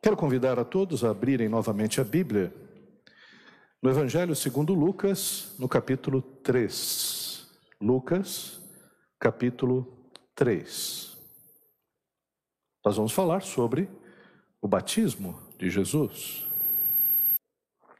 Quero 0.00 0.16
convidar 0.16 0.60
a 0.60 0.64
todos 0.64 1.02
a 1.02 1.10
abrirem 1.10 1.48
novamente 1.48 2.00
a 2.00 2.04
Bíblia 2.04 2.54
no 3.82 3.90
Evangelho 3.90 4.34
segundo 4.34 4.72
Lucas, 4.72 5.56
no 5.58 5.68
capítulo 5.68 6.22
3. 6.22 7.48
Lucas, 7.80 8.60
capítulo 9.18 10.12
3. 10.36 11.16
Nós 12.84 12.96
vamos 12.96 13.10
falar 13.12 13.42
sobre 13.42 13.88
o 14.62 14.68
batismo 14.68 15.36
de 15.58 15.68
Jesus, 15.68 16.46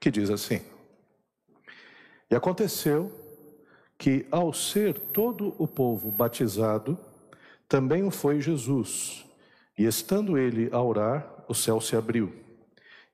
que 0.01 0.09
diz 0.09 0.31
assim: 0.31 0.63
E 2.31 2.37
aconteceu 2.37 3.11
que, 3.99 4.25
ao 4.31 4.53
ser 4.53 4.97
todo 4.97 5.53
o 5.59 5.67
povo 5.67 6.13
batizado, 6.13 6.97
também 7.69 8.05
o 8.05 8.11
foi 8.13 8.41
Jesus. 8.41 9.25
E 9.77 9.85
estando 9.85 10.39
ele 10.39 10.69
a 10.73 10.81
orar, 10.81 11.38
o 11.49 11.55
céu 11.55 11.81
se 11.81 11.97
abriu, 11.97 12.33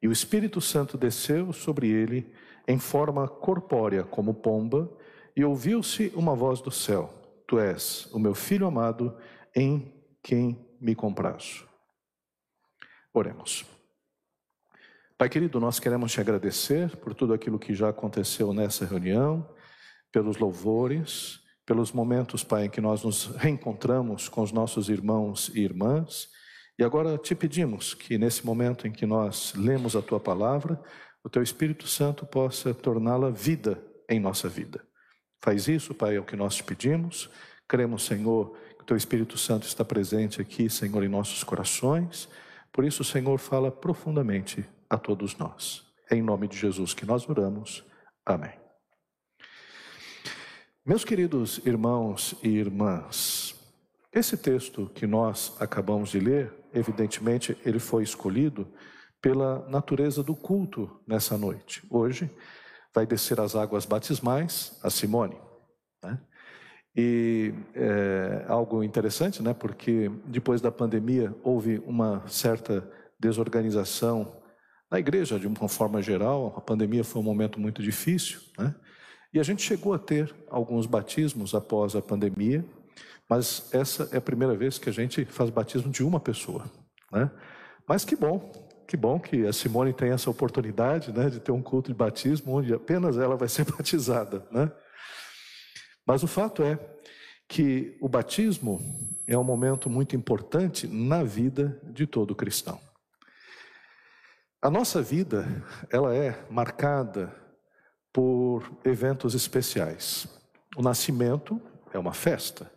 e 0.03 0.09
o 0.09 0.13
Espírito 0.13 0.61
Santo 0.61 0.99
desceu 0.99 1.53
sobre 1.53 1.89
ele 1.89 2.31
em 2.67 2.79
forma 2.79 3.29
corpórea 3.29 4.03
como 4.03 4.35
pomba, 4.35 4.91
e 5.37 5.45
ouviu-se 5.45 6.13
uma 6.15 6.35
voz 6.35 6.61
do 6.61 6.71
céu: 6.71 7.13
Tu 7.47 7.59
és 7.59 8.07
o 8.13 8.19
meu 8.19 8.35
filho 8.35 8.67
amado, 8.67 9.17
em 9.55 9.93
quem 10.23 10.59
me 10.81 10.95
comprazo. 10.95 11.67
Oremos. 13.13 13.65
Pai 15.17 15.29
querido, 15.29 15.61
nós 15.61 15.79
queremos 15.79 16.13
te 16.13 16.21
agradecer 16.21 16.97
por 16.97 17.15
tudo 17.15 17.33
aquilo 17.33 17.59
que 17.59 17.73
já 17.73 17.89
aconteceu 17.89 18.53
nessa 18.53 18.85
reunião, 18.85 19.49
pelos 20.11 20.37
louvores, 20.37 21.41
pelos 21.65 21.93
momentos, 21.93 22.43
Pai, 22.43 22.67
em 22.67 22.71
que 22.71 22.81
nós 22.81 23.05
nos 23.05 23.27
reencontramos 23.37 24.29
com 24.29 24.43
os 24.43 24.53
nossos 24.53 24.89
irmãos 24.89 25.51
e 25.55 25.61
irmãs 25.61 26.29
e 26.79 26.83
agora 26.83 27.17
te 27.17 27.35
pedimos 27.35 27.95
que 27.95 28.19
nesse 28.19 28.45
momento 28.45 28.87
em 28.87 28.93
que 28.93 29.07
nós 29.07 29.55
lemos 29.55 29.95
a 29.95 30.03
tua 30.03 30.19
palavra, 30.19 30.81
o 31.23 31.29
teu 31.31 31.43
Espírito 31.43 31.87
Santo 31.87 32.27
possa 32.27 32.75
torná-la 32.75 33.31
vida 33.31 33.81
em 34.09 34.19
nossa 34.19 34.49
vida. 34.49 34.85
Faz 35.41 35.69
isso, 35.69 35.95
Pai, 35.95 36.17
é 36.17 36.21
o 36.21 36.25
que 36.25 36.37
nós 36.37 36.57
te 36.57 36.65
pedimos. 36.65 37.31
Cremos, 37.69 38.05
Senhor, 38.05 38.57
que 38.77 38.83
o 38.83 38.87
teu 38.87 38.97
Espírito 38.97 39.39
Santo 39.39 39.67
está 39.67 39.85
presente 39.85 40.41
aqui, 40.41 40.69
Senhor, 40.69 41.05
em 41.05 41.09
nossos 41.09 41.45
corações. 41.45 42.29
Por 42.73 42.85
isso, 42.85 43.05
Senhor, 43.05 43.39
fala 43.39 43.71
profundamente 43.71 44.69
a 44.91 44.99
todos 44.99 45.37
nós. 45.37 45.85
É 46.11 46.17
em 46.17 46.23
nome 46.23 46.49
de 46.49 46.57
Jesus 46.59 46.93
que 46.93 47.07
nós 47.07 47.29
oramos. 47.29 47.85
Amém. 48.27 48.53
Meus 50.85 51.05
queridos 51.05 51.65
irmãos 51.65 52.35
e 52.43 52.49
irmãs, 52.49 53.55
esse 54.13 54.37
texto 54.37 54.91
que 54.95 55.07
nós 55.07 55.57
acabamos 55.61 56.11
de 56.11 56.21
ler 56.21 56.64
evidentemente, 56.75 57.57
ele 57.65 57.79
foi 57.79 58.03
escolhido 58.03 58.67
pela 59.21 59.67
natureza 59.69 60.23
do 60.23 60.35
culto 60.35 61.01
nessa 61.07 61.39
noite. 61.39 61.83
Hoje 61.89 62.31
vai 62.95 63.07
descer 63.07 63.41
as 63.41 63.57
águas 63.57 63.87
batismais 63.87 64.79
a 64.83 64.91
Simone. 64.91 65.37
Né? 66.03 66.19
E 66.97 67.55
é 67.75 68.45
algo 68.49 68.85
interessante, 68.85 69.43
né? 69.43 69.55
porque 69.55 70.11
depois 70.27 70.61
da 70.61 70.71
pandemia 70.71 71.35
houve 71.43 71.83
uma 71.87 72.23
certa 72.29 72.89
desorganização 73.19 74.37
na 74.91 74.99
igreja 74.99 75.39
de 75.39 75.47
uma 75.47 75.69
forma 75.69 76.03
geral. 76.03 76.55
A 76.57 76.61
pandemia 76.61 77.03
foi 77.03 77.21
um 77.21 77.25
momento 77.25 77.59
muito 77.59 77.83
difícil. 77.83 78.41
Né? 78.59 78.75
E 79.33 79.41
a 79.41 79.43
gente 79.43 79.63
chegou 79.63 79.93
a 79.93 79.99
ter 79.99 80.33
alguns 80.49 80.87
batismos 80.87 81.55
após 81.55 81.97
a 81.97 82.03
pandemia, 82.03 82.65
mas 83.29 83.69
essa 83.73 84.09
é 84.13 84.19
a 84.19 84.21
primeira 84.21 84.55
vez 84.55 84.79
que 84.79 84.89
a 84.89 84.93
gente 84.93 85.25
faz 85.25 85.51
batismo 85.51 85.91
de 85.91 86.03
uma 86.03 86.21
pessoa. 86.21 86.71
Né? 87.11 87.31
Mas 87.89 88.05
que 88.05 88.15
bom, 88.15 88.53
que 88.87 88.97
bom 88.97 89.19
que 89.19 89.47
a 89.47 89.53
Simone 89.53 89.93
tem 89.93 90.11
essa 90.11 90.31
oportunidade 90.31 91.13
né, 91.13 91.31
de 91.31 91.41
ter 91.41 91.53
um 91.53 91.63
culto 91.63 91.91
de 91.91 91.97
batismo 91.97 92.57
onde 92.57 92.73
apenas 92.75 93.17
ela 93.17 93.37
vai 93.37 93.49
ser 93.49 93.65
batizada. 93.65 94.47
Né? 94.51 94.71
Mas 96.07 96.23
o 96.23 96.27
fato 96.27 96.63
é 96.63 96.79
que 97.49 97.97
o 98.01 98.09
batismo 98.09 98.81
é 99.27 99.37
um 99.37 99.45
momento 99.45 99.89
muito 99.89 100.17
importante 100.17 100.87
na 100.87 101.23
vida 101.23 101.81
de 101.85 102.07
todo 102.07 102.35
cristão. 102.35 102.81
A 104.61 104.71
nossa 104.71 105.03
vida, 105.03 105.47
ela 105.91 106.15
é 106.15 106.43
marcada 106.51 107.35
por 108.13 108.63
eventos 108.85 109.35
especiais. 109.35 110.27
O 110.77 110.83
nascimento 110.83 111.61
é 111.93 111.99
uma 111.99 112.15
festa. 112.15 112.71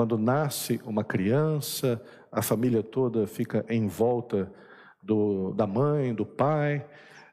Quando 0.00 0.16
nasce 0.16 0.80
uma 0.86 1.04
criança, 1.04 2.02
a 2.32 2.40
família 2.40 2.82
toda 2.82 3.26
fica 3.26 3.66
em 3.68 3.86
volta 3.86 4.50
do, 5.02 5.52
da 5.52 5.66
mãe, 5.66 6.14
do 6.14 6.24
pai. 6.24 6.86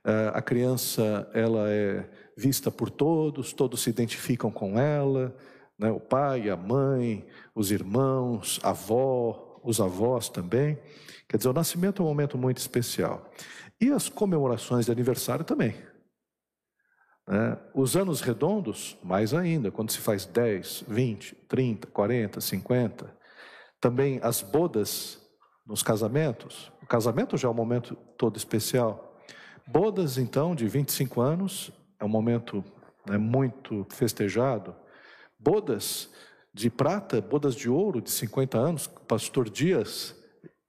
Eh, 0.03 0.31
a 0.33 0.41
criança 0.41 1.31
ela 1.33 1.69
é 1.69 2.09
vista 2.35 2.69
por 2.69 2.89
todos, 2.89 3.53
todos 3.53 3.81
se 3.81 3.89
identificam 3.89 4.51
com 4.51 4.77
ela, 4.77 5.33
né? 5.79 5.89
o 5.89 5.99
pai, 6.01 6.49
a 6.49 6.57
mãe, 6.57 7.25
os 7.55 7.71
irmãos, 7.71 8.59
a 8.61 8.71
avó, 8.71 9.61
os 9.63 9.79
avós 9.79 10.27
também. 10.27 10.77
Quer 11.25 11.37
dizer, 11.37 11.47
o 11.47 11.53
nascimento 11.53 12.01
é 12.01 12.05
um 12.05 12.09
momento 12.09 12.37
muito 12.37 12.57
especial. 12.57 13.31
E 13.79 13.91
as 13.91 14.09
comemorações 14.09 14.87
de 14.87 14.91
aniversário 14.91 15.45
também. 15.45 15.73
Né? 17.27 17.57
Os 17.73 17.97
anos 17.97 18.21
redondos, 18.21 18.97
mais 19.03 19.33
ainda, 19.33 19.69
quando 19.69 19.91
se 19.91 19.99
faz 19.99 20.25
10, 20.25 20.85
20, 20.87 21.35
30, 21.47 21.87
40, 21.87 22.39
50. 22.39 23.17
Também 23.81 24.19
as 24.23 24.41
bodas 24.41 25.21
nos 25.65 25.83
casamentos. 25.83 26.71
O 26.81 26.85
casamento 26.85 27.37
já 27.37 27.47
é 27.47 27.51
um 27.51 27.55
momento 27.55 27.95
todo 28.17 28.37
especial. 28.37 29.17
Bodas, 29.67 30.17
então, 30.17 30.55
de 30.55 30.67
25 30.67 31.19
anos, 31.19 31.71
é 31.99 32.05
um 32.05 32.09
momento 32.09 32.63
né, 33.05 33.17
muito 33.17 33.85
festejado. 33.89 34.73
Bodas 35.37 36.09
de 36.53 36.69
prata, 36.69 37.19
bodas 37.19 37.53
de 37.53 37.69
ouro 37.69 38.01
de 38.01 38.09
50 38.09 38.57
anos, 38.57 38.87
pastor 38.87 39.49
Dias 39.49 40.15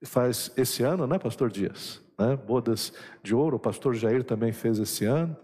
faz 0.04 0.50
esse 0.56 0.82
ano, 0.82 1.06
né, 1.06 1.18
pastor 1.18 1.50
Dias? 1.50 2.02
Né? 2.18 2.36
Bodas 2.36 2.92
de 3.22 3.34
ouro, 3.34 3.56
o 3.56 3.60
pastor 3.60 3.94
Jair 3.94 4.24
também 4.24 4.52
fez 4.52 4.78
esse 4.78 5.04
ano. 5.04 5.36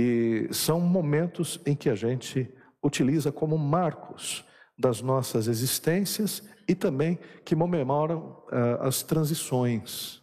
E 0.00 0.46
são 0.52 0.80
momentos 0.80 1.60
em 1.66 1.74
que 1.74 1.90
a 1.90 1.94
gente 1.96 2.48
utiliza 2.80 3.32
como 3.32 3.58
marcos 3.58 4.44
das 4.78 5.02
nossas 5.02 5.48
existências 5.48 6.48
e 6.68 6.74
também 6.76 7.18
que 7.44 7.56
comemoram 7.56 8.44
uh, 8.46 8.82
as 8.82 9.02
transições. 9.02 10.22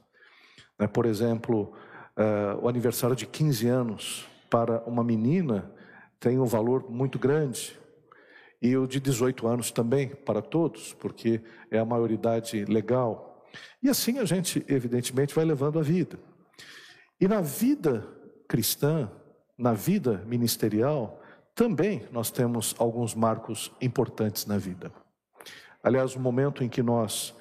Né? 0.80 0.88
Por 0.88 1.06
exemplo, 1.06 1.74
uh, 2.18 2.64
o 2.64 2.70
aniversário 2.70 3.18
de 3.18 3.26
15 3.26 3.68
anos 3.68 4.26
para 4.50 4.82
uma 4.86 5.04
menina 5.04 5.70
tem 6.22 6.40
um 6.40 6.46
valor 6.46 6.90
muito 6.90 7.20
grande. 7.20 7.78
E 8.62 8.78
o 8.78 8.88
de 8.88 9.02
18 9.02 9.46
anos 9.46 9.72
também, 9.72 10.08
para 10.08 10.42
todos, 10.42 10.94
porque 10.94 11.42
é 11.70 11.80
a 11.80 11.86
maioridade 11.86 12.64
legal. 12.64 13.46
E 13.84 13.90
assim 13.90 14.20
a 14.20 14.24
gente, 14.24 14.66
evidentemente, 14.70 15.36
vai 15.36 15.44
levando 15.44 15.80
a 15.80 15.84
vida. 15.84 16.18
E 17.20 17.28
na 17.28 17.42
vida 17.42 18.08
cristã, 18.48 19.12
na 19.58 19.74
vida 19.74 20.24
ministerial, 20.26 21.22
também 21.54 22.06
nós 22.12 22.30
temos 22.30 22.76
alguns 22.78 23.16
marcos 23.16 23.72
importantes 23.82 24.46
na 24.46 24.58
vida. 24.58 24.92
Aliás, 25.82 26.16
o 26.16 26.20
momento 26.20 26.64
em 26.64 26.70
que 26.70 26.84
nós 26.84 27.34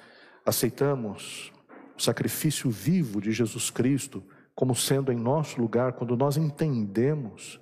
aceitamos 0.45 1.51
o 1.97 2.01
sacrifício 2.01 2.69
vivo 2.69 3.19
de 3.19 3.31
Jesus 3.31 3.69
Cristo 3.69 4.23
como 4.53 4.73
sendo 4.73 5.11
em 5.11 5.17
nosso 5.17 5.59
lugar, 5.59 5.93
quando 5.93 6.15
nós 6.15 6.37
entendemos 6.37 7.59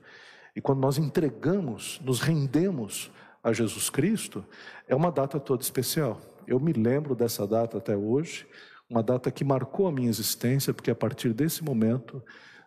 e 0.55 0.61
quando 0.61 0.79
nós 0.79 0.99
entregamos, 0.99 1.99
nos 2.03 2.19
rendemos 2.19 3.11
a 3.43 3.51
Jesus 3.51 3.89
Cristo, 3.89 4.45
é 4.87 4.95
uma 4.95 5.11
data 5.11 5.39
toda 5.39 5.63
especial. 5.63 6.21
Eu 6.45 6.59
me 6.59 6.71
lembro 6.71 7.15
dessa 7.15 7.47
data 7.47 7.79
até 7.79 7.97
hoje, 7.97 8.45
uma 8.87 9.01
data 9.01 9.31
que 9.31 9.43
marcou 9.43 9.87
a 9.87 9.91
minha 9.91 10.09
existência, 10.09 10.73
porque 10.73 10.91
a 10.91 10.95
partir 10.95 11.33
desse 11.33 11.63
momento 11.63 12.23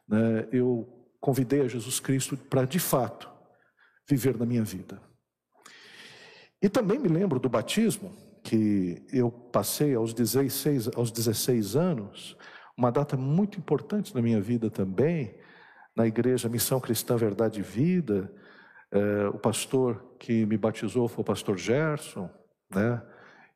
né, 0.09 0.49
eu 0.50 0.95
convidei 1.26 1.62
a 1.62 1.67
Jesus 1.67 1.99
Cristo 1.99 2.37
para, 2.37 2.64
de 2.64 2.78
fato, 2.78 3.28
viver 4.08 4.38
na 4.38 4.46
minha 4.46 4.62
vida. 4.62 5.02
E 6.62 6.69
também 6.69 7.00
me 7.00 7.08
lembro 7.08 7.40
do 7.40 7.49
batismo, 7.49 8.14
que 8.44 9.05
eu 9.12 9.28
passei 9.28 9.96
aos 9.96 10.14
16, 10.14 10.90
aos 10.94 11.11
16 11.11 11.75
anos, 11.75 12.37
uma 12.78 12.93
data 12.93 13.17
muito 13.17 13.58
importante 13.58 14.14
na 14.14 14.23
minha 14.23 14.40
vida 14.40 14.70
também, 14.70 15.34
na 15.96 16.06
igreja 16.06 16.49
Missão 16.49 16.78
Cristã 16.78 17.17
Verdade 17.17 17.58
e 17.58 17.62
Vida. 17.64 18.32
É, 18.93 19.26
o 19.26 19.38
pastor 19.38 20.14
que 20.20 20.46
me 20.46 20.56
batizou 20.56 21.08
foi 21.08 21.22
o 21.22 21.25
pastor 21.25 21.58
Gerson, 21.58 22.31
né? 22.72 23.02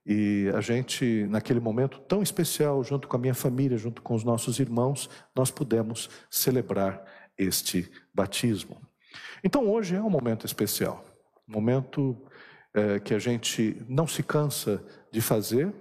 E 0.05 0.51
a 0.57 0.61
gente, 0.61 1.25
naquele 1.31 1.61
momento 1.61 2.01
tão 2.01 2.21
especial, 2.21 2.83
junto 2.83 3.07
com 3.07 3.17
a 3.17 3.21
minha 3.21 3.35
família, 3.35 3.79
junto 3.79 4.03
com 4.03 4.15
os 4.17 4.25
nossos 4.25 4.59
irmãos, 4.59 5.09
nós 5.37 5.53
pudemos 5.53 6.11
celebrar 6.29 7.05
este 7.43 7.91
batismo. 8.15 8.81
Então 9.43 9.69
hoje 9.69 9.97
é 9.97 10.03
um 10.03 10.11
momento 10.11 10.47
especial, 10.47 11.05
um 11.49 11.53
momento 11.53 12.17
é, 12.75 13.01
que 13.01 13.15
a 13.15 13.19
gente 13.19 13.83
não 13.89 14.07
se 14.07 14.23
cansa 14.23 14.85
de 15.11 15.21
fazer 15.21 15.75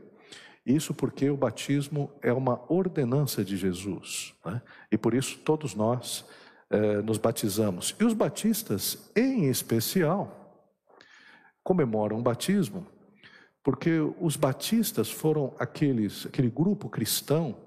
Isso 0.65 0.93
porque 0.93 1.29
o 1.29 1.37
batismo 1.37 2.11
é 2.21 2.31
uma 2.31 2.61
ordenança 2.71 3.43
de 3.43 3.57
Jesus. 3.57 4.35
Né? 4.45 4.61
E 4.91 4.97
por 4.97 5.13
isso 5.15 5.39
todos 5.39 5.73
nós 5.73 6.25
eh, 6.69 7.01
nos 7.01 7.17
batizamos. 7.17 7.95
E 7.99 8.03
os 8.03 8.13
batistas, 8.13 9.11
em 9.15 9.49
especial, 9.49 10.71
comemoram 11.63 12.19
o 12.19 12.21
batismo, 12.21 12.85
porque 13.63 13.99
os 14.19 14.35
batistas 14.35 15.09
foram 15.09 15.55
aqueles, 15.57 16.27
aquele 16.27 16.51
grupo 16.51 16.87
cristão 16.87 17.57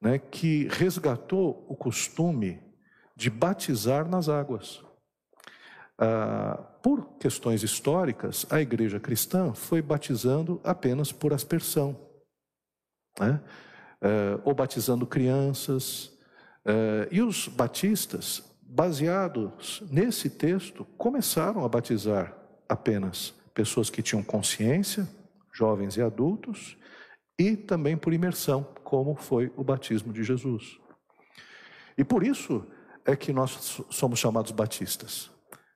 né, 0.00 0.18
que 0.18 0.66
resgatou 0.72 1.64
o 1.68 1.76
costume 1.76 2.60
de 3.20 3.28
batizar 3.28 4.08
nas 4.08 4.30
águas. 4.30 4.82
Ah, 5.98 6.56
por 6.82 7.18
questões 7.18 7.62
históricas, 7.62 8.46
a 8.48 8.62
igreja 8.62 8.98
cristã 8.98 9.52
foi 9.52 9.82
batizando 9.82 10.58
apenas 10.64 11.12
por 11.12 11.34
aspersão, 11.34 11.94
né? 13.18 13.38
Eh, 14.00 14.40
ou 14.42 14.54
batizando 14.54 15.06
crianças. 15.06 16.18
Eh, 16.64 17.08
e 17.12 17.20
os 17.20 17.48
batistas, 17.48 18.42
baseados 18.62 19.82
nesse 19.90 20.30
texto, 20.30 20.86
começaram 20.96 21.62
a 21.62 21.68
batizar 21.68 22.34
apenas 22.66 23.34
pessoas 23.52 23.90
que 23.90 24.00
tinham 24.00 24.22
consciência, 24.22 25.06
jovens 25.52 25.98
e 25.98 26.00
adultos, 26.00 26.78
e 27.38 27.54
também 27.54 27.98
por 27.98 28.14
imersão, 28.14 28.66
como 28.82 29.14
foi 29.14 29.52
o 29.54 29.62
batismo 29.62 30.10
de 30.10 30.24
Jesus. 30.24 30.78
E 31.98 32.02
por 32.02 32.22
isso 32.22 32.66
é 33.10 33.16
que 33.16 33.32
nós 33.32 33.82
somos 33.90 34.18
chamados 34.18 34.52
batistas. 34.52 35.30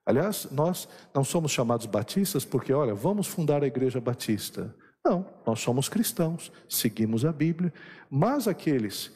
Aliás, 0.06 0.46
nós 0.50 0.88
não 1.14 1.24
somos 1.24 1.50
chamados 1.50 1.86
batistas 1.86 2.44
porque, 2.44 2.72
olha, 2.72 2.94
vamos 2.94 3.26
fundar 3.26 3.62
a 3.62 3.66
igreja 3.66 4.00
batista. 4.00 4.74
Não, 5.04 5.26
nós 5.46 5.60
somos 5.60 5.88
cristãos, 5.88 6.52
seguimos 6.68 7.24
a 7.24 7.32
Bíblia, 7.32 7.72
mas 8.10 8.48
aqueles 8.48 9.12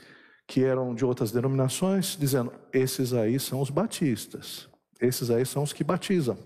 que 0.47 0.65
eram 0.65 0.95
de 0.95 1.05
outras 1.05 1.31
denominações, 1.31 2.17
dizendo: 2.19 2.53
esses 2.73 3.13
aí 3.13 3.39
são 3.39 3.61
os 3.61 3.71
batistas, 3.71 4.69
esses 5.01 5.31
aí 5.31 5.45
são 5.45 5.63
os 5.63 5.73
que 5.73 5.85
batizam. 5.85 6.39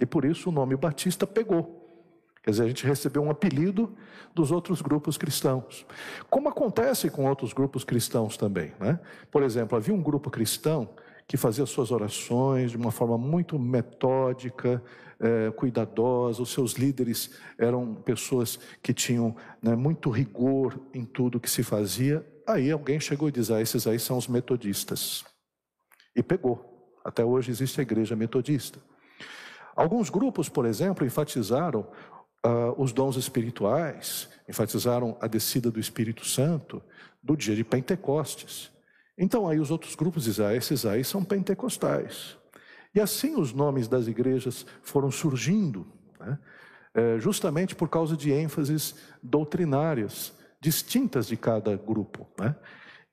E 0.00 0.06
por 0.06 0.24
isso 0.24 0.48
o 0.48 0.52
nome 0.52 0.76
batista 0.76 1.26
pegou. 1.26 1.83
Quer 2.44 2.50
dizer, 2.50 2.64
a 2.64 2.68
gente 2.68 2.86
recebeu 2.86 3.22
um 3.22 3.30
apelido 3.30 3.96
dos 4.34 4.50
outros 4.50 4.82
grupos 4.82 5.16
cristãos. 5.16 5.86
Como 6.28 6.46
acontece 6.46 7.08
com 7.08 7.26
outros 7.26 7.54
grupos 7.54 7.84
cristãos 7.84 8.36
também. 8.36 8.70
Né? 8.78 9.00
Por 9.30 9.42
exemplo, 9.42 9.78
havia 9.78 9.94
um 9.94 10.02
grupo 10.02 10.30
cristão 10.30 10.90
que 11.26 11.38
fazia 11.38 11.64
suas 11.64 11.90
orações 11.90 12.72
de 12.72 12.76
uma 12.76 12.90
forma 12.90 13.16
muito 13.16 13.58
metódica, 13.58 14.82
é, 15.18 15.50
cuidadosa, 15.52 16.42
os 16.42 16.52
seus 16.52 16.72
líderes 16.72 17.30
eram 17.56 17.94
pessoas 17.94 18.58
que 18.82 18.92
tinham 18.92 19.34
né, 19.62 19.74
muito 19.74 20.10
rigor 20.10 20.78
em 20.92 21.02
tudo 21.02 21.40
que 21.40 21.48
se 21.48 21.62
fazia. 21.62 22.22
Aí 22.46 22.70
alguém 22.70 23.00
chegou 23.00 23.30
e 23.30 23.32
diz: 23.32 23.50
Ah, 23.50 23.62
esses 23.62 23.86
aí 23.86 23.98
são 23.98 24.18
os 24.18 24.28
metodistas. 24.28 25.24
E 26.14 26.22
pegou. 26.22 26.70
Até 27.02 27.24
hoje 27.24 27.50
existe 27.50 27.80
a 27.80 27.82
igreja 27.82 28.14
metodista. 28.14 28.78
Alguns 29.74 30.08
grupos, 30.08 30.48
por 30.48 30.66
exemplo, 30.66 31.04
enfatizaram 31.04 31.86
uh, 32.44 32.74
os 32.76 32.92
dons 32.92 33.16
espirituais, 33.16 34.28
enfatizaram 34.48 35.16
a 35.20 35.26
descida 35.26 35.70
do 35.70 35.80
Espírito 35.80 36.26
Santo 36.26 36.82
do 37.22 37.36
dia 37.36 37.56
de 37.56 37.64
Pentecostes. 37.64 38.70
Então 39.16 39.48
aí 39.48 39.58
os 39.58 39.70
outros 39.70 39.94
grupos 39.94 40.24
dizem, 40.24 40.46
ah, 40.46 40.54
esses 40.54 40.84
aí 40.84 41.04
são 41.04 41.24
pentecostais. 41.24 42.36
E 42.94 43.00
assim 43.00 43.36
os 43.36 43.52
nomes 43.52 43.88
das 43.88 44.06
igrejas 44.06 44.66
foram 44.82 45.10
surgindo, 45.10 45.86
né? 46.20 46.38
é, 46.94 47.18
justamente 47.18 47.74
por 47.74 47.88
causa 47.88 48.16
de 48.16 48.32
ênfases 48.32 48.94
doutrinárias 49.22 50.32
distintas 50.60 51.26
de 51.26 51.36
cada 51.36 51.76
grupo. 51.76 52.26
Né? 52.38 52.54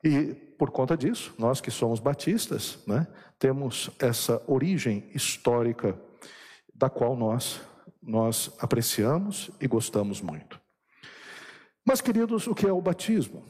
E 0.03 0.33
por 0.61 0.69
conta 0.69 0.95
disso, 0.95 1.33
nós 1.37 1.59
que 1.59 1.71
somos 1.71 1.99
batistas, 1.99 2.77
né, 2.85 3.07
temos 3.39 3.89
essa 3.99 4.41
origem 4.45 5.09
histórica 5.13 5.99
da 6.73 6.89
qual 6.89 7.15
nós, 7.15 7.59
nós 8.01 8.51
apreciamos 8.59 9.51
e 9.59 9.67
gostamos 9.67 10.21
muito. 10.21 10.59
Mas, 11.85 12.01
queridos, 12.01 12.47
o 12.47 12.55
que 12.55 12.65
é 12.65 12.71
o 12.71 12.81
batismo? 12.81 13.43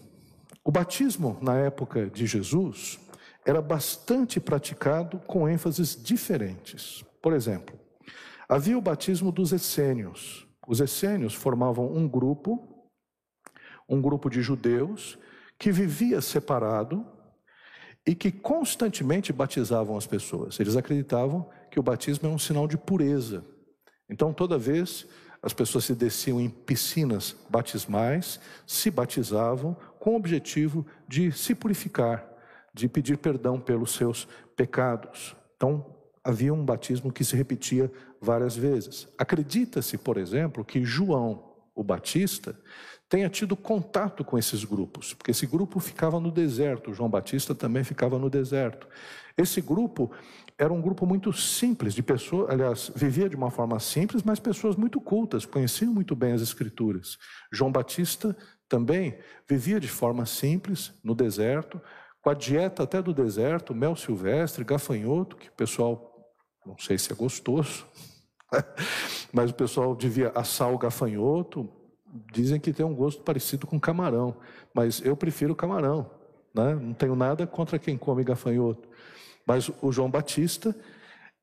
O 0.64 0.72
batismo, 0.72 1.38
na 1.42 1.58
época 1.58 2.10
de 2.10 2.26
Jesus, 2.26 3.00
era 3.46 3.62
bastante 3.62 4.40
praticado 4.40 5.20
com 5.20 5.50
ênfases 5.50 6.02
diferentes. 6.02 7.04
Por 7.22 7.34
exemplo, 7.34 7.80
havia 8.48 8.78
o 8.78 8.82
batismo 8.82 9.32
dos 9.32 9.52
essênios. 9.52 10.48
Os 10.68 10.80
essênios 10.80 11.34
formavam 11.34 11.92
um 11.92 12.08
grupo, 12.08 12.86
um 13.90 14.02
grupo 14.02 14.30
de 14.30 14.42
judeus, 14.42 15.18
que 15.58 15.72
vivia 15.72 16.22
separado 16.22 17.06
e 18.06 18.16
que 18.16 18.32
constantemente 18.32 19.32
batizavam 19.34 19.98
as 19.98 20.08
pessoas. 20.08 20.60
Eles 20.60 20.76
acreditavam 20.76 21.50
que 21.70 21.80
o 21.80 21.84
batismo 21.84 22.28
é 22.28 22.32
um 22.32 22.40
sinal 22.40 22.68
de 22.68 22.78
pureza. 22.78 23.46
Então, 24.12 24.34
toda 24.34 24.58
vez 24.58 25.08
as 25.42 25.54
pessoas 25.54 25.86
se 25.86 25.96
desciam 25.96 26.40
em 26.40 26.50
piscinas 26.50 27.36
batismais, 27.50 28.40
se 28.68 28.92
batizavam 28.92 29.76
com 30.00 30.12
o 30.12 30.16
objetivo 30.18 30.86
de 31.08 31.32
se 31.32 31.56
purificar, 31.56 32.28
de 32.74 32.88
pedir 32.88 33.18
perdão 33.18 33.60
pelos 33.60 33.94
seus 33.94 34.28
pecados. 34.56 35.36
Então, 35.56 35.96
havia 36.24 36.54
um 36.54 36.64
batismo 36.64 37.12
que 37.12 37.24
se 37.24 37.36
repetia 37.36 37.92
várias 38.20 38.56
vezes. 38.56 39.08
Acredita-se, 39.18 39.98
por 39.98 40.18
exemplo, 40.18 40.64
que 40.64 40.84
João, 40.84 41.56
o 41.74 41.84
Batista, 41.84 42.56
tenha 43.12 43.30
tido 43.30 43.58
contato 43.58 44.24
com 44.24 44.38
esses 44.38 44.64
grupos, 44.64 45.14
porque 45.14 45.32
esse 45.32 45.46
grupo 45.46 45.82
ficava 45.82 46.18
no 46.18 46.32
deserto, 46.32 46.94
João 46.94 47.10
Batista 47.10 47.54
também 47.54 47.84
ficava 47.84 48.18
no 48.18 48.30
deserto. 48.30 48.88
Esse 49.38 49.60
grupo 49.60 50.10
era 50.58 50.72
um 50.72 50.82
grupo 50.82 51.06
muito 51.06 51.34
simples, 51.34 51.94
de 51.94 52.02
pessoas, 52.02 52.50
aliás, 52.50 52.90
vivia 52.96 53.28
de 53.28 53.36
uma 53.36 53.52
forma 53.52 53.78
simples, 53.82 54.24
mas 54.24 54.40
pessoas 54.40 54.78
muito 54.78 55.02
cultas, 55.02 55.46
conheciam 55.46 55.94
muito 55.94 56.16
bem 56.16 56.32
as 56.32 56.42
Escrituras. 56.42 57.18
João 57.52 57.70
Batista 57.70 58.34
também 58.70 59.18
vivia 59.46 59.78
de 59.78 59.90
forma 59.90 60.26
simples, 60.26 60.94
no 61.04 61.14
deserto, 61.14 61.82
com 62.22 62.30
a 62.30 62.34
dieta 62.34 62.84
até 62.84 63.02
do 63.02 63.14
deserto, 63.14 63.76
mel 63.76 63.98
silvestre, 63.98 64.64
gafanhoto, 64.64 65.36
que 65.36 65.50
o 65.50 65.54
pessoal, 65.54 66.34
não 66.66 66.78
sei 66.78 66.98
se 66.98 67.12
é 67.12 67.16
gostoso, 67.16 67.86
mas 69.34 69.52
o 69.52 69.54
pessoal 69.54 69.94
devia 69.98 70.30
assar 70.30 70.74
o 70.74 70.78
gafanhoto, 70.78 71.81
dizem 72.32 72.60
que 72.60 72.74
tem 72.74 72.86
um 72.86 72.94
gosto 72.94 73.22
parecido 73.24 73.66
com 73.66 73.80
camarão, 73.80 74.36
mas 74.74 75.02
eu 75.04 75.16
prefiro 75.16 75.56
camarão, 75.56 76.10
né? 76.54 76.76
não 76.76 76.94
tenho 76.94 77.16
nada 77.16 77.48
contra 77.48 77.80
quem 77.80 77.98
come 77.98 78.24
gafanhoto. 78.24 78.90
Mas 79.46 79.70
o 79.82 79.92
João 79.92 80.10
Batista, 80.10 80.76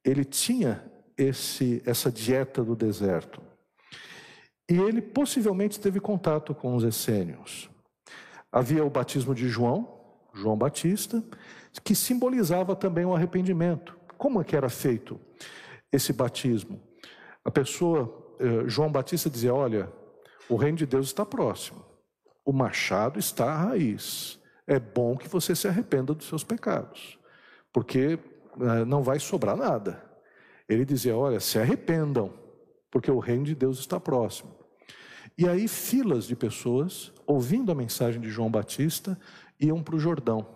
ele 0.04 0.24
tinha 0.24 0.84
esse, 1.16 1.82
essa 1.84 2.10
dieta 2.10 2.62
do 2.62 2.76
deserto. 2.76 3.42
E 4.70 4.76
ele 4.78 5.00
possivelmente 5.00 5.80
teve 5.80 5.98
contato 5.98 6.54
com 6.54 6.76
os 6.76 6.84
essênios. 6.84 7.70
Havia 8.52 8.84
o 8.84 8.90
batismo 8.90 9.34
de 9.34 9.48
João, 9.48 9.98
João 10.34 10.56
Batista, 10.56 11.22
que 11.82 11.94
simbolizava 11.94 12.76
também 12.76 13.04
o 13.04 13.14
arrependimento. 13.14 13.96
Como 14.16 14.40
é 14.40 14.44
que 14.44 14.56
era 14.56 14.68
feito 14.68 15.18
esse 15.92 16.12
batismo? 16.12 16.80
A 17.44 17.50
pessoa, 17.50 18.34
eh, 18.38 18.64
João 18.66 18.90
Batista 18.90 19.30
dizia: 19.30 19.54
Olha, 19.54 19.90
o 20.48 20.56
reino 20.56 20.78
de 20.78 20.86
Deus 20.86 21.06
está 21.06 21.24
próximo, 21.24 21.84
o 22.44 22.52
machado 22.52 23.18
está 23.18 23.52
à 23.52 23.56
raiz. 23.56 24.38
É 24.66 24.78
bom 24.78 25.16
que 25.16 25.28
você 25.28 25.54
se 25.54 25.66
arrependa 25.66 26.14
dos 26.14 26.28
seus 26.28 26.44
pecados 26.44 27.18
porque 27.72 28.18
eh, 28.60 28.84
não 28.84 29.02
vai 29.02 29.18
sobrar 29.18 29.56
nada. 29.56 30.02
Ele 30.68 30.84
dizia: 30.84 31.16
Olha, 31.16 31.40
se 31.40 31.58
arrependam, 31.58 32.32
porque 32.90 33.10
o 33.10 33.18
reino 33.18 33.44
de 33.44 33.54
Deus 33.54 33.78
está 33.78 34.00
próximo. 34.00 34.54
E 35.36 35.48
aí, 35.48 35.68
filas 35.68 36.26
de 36.26 36.34
pessoas, 36.34 37.12
ouvindo 37.26 37.70
a 37.70 37.74
mensagem 37.74 38.20
de 38.20 38.28
João 38.28 38.50
Batista, 38.50 39.18
iam 39.60 39.82
para 39.82 39.94
o 39.94 40.00
Jordão. 40.00 40.46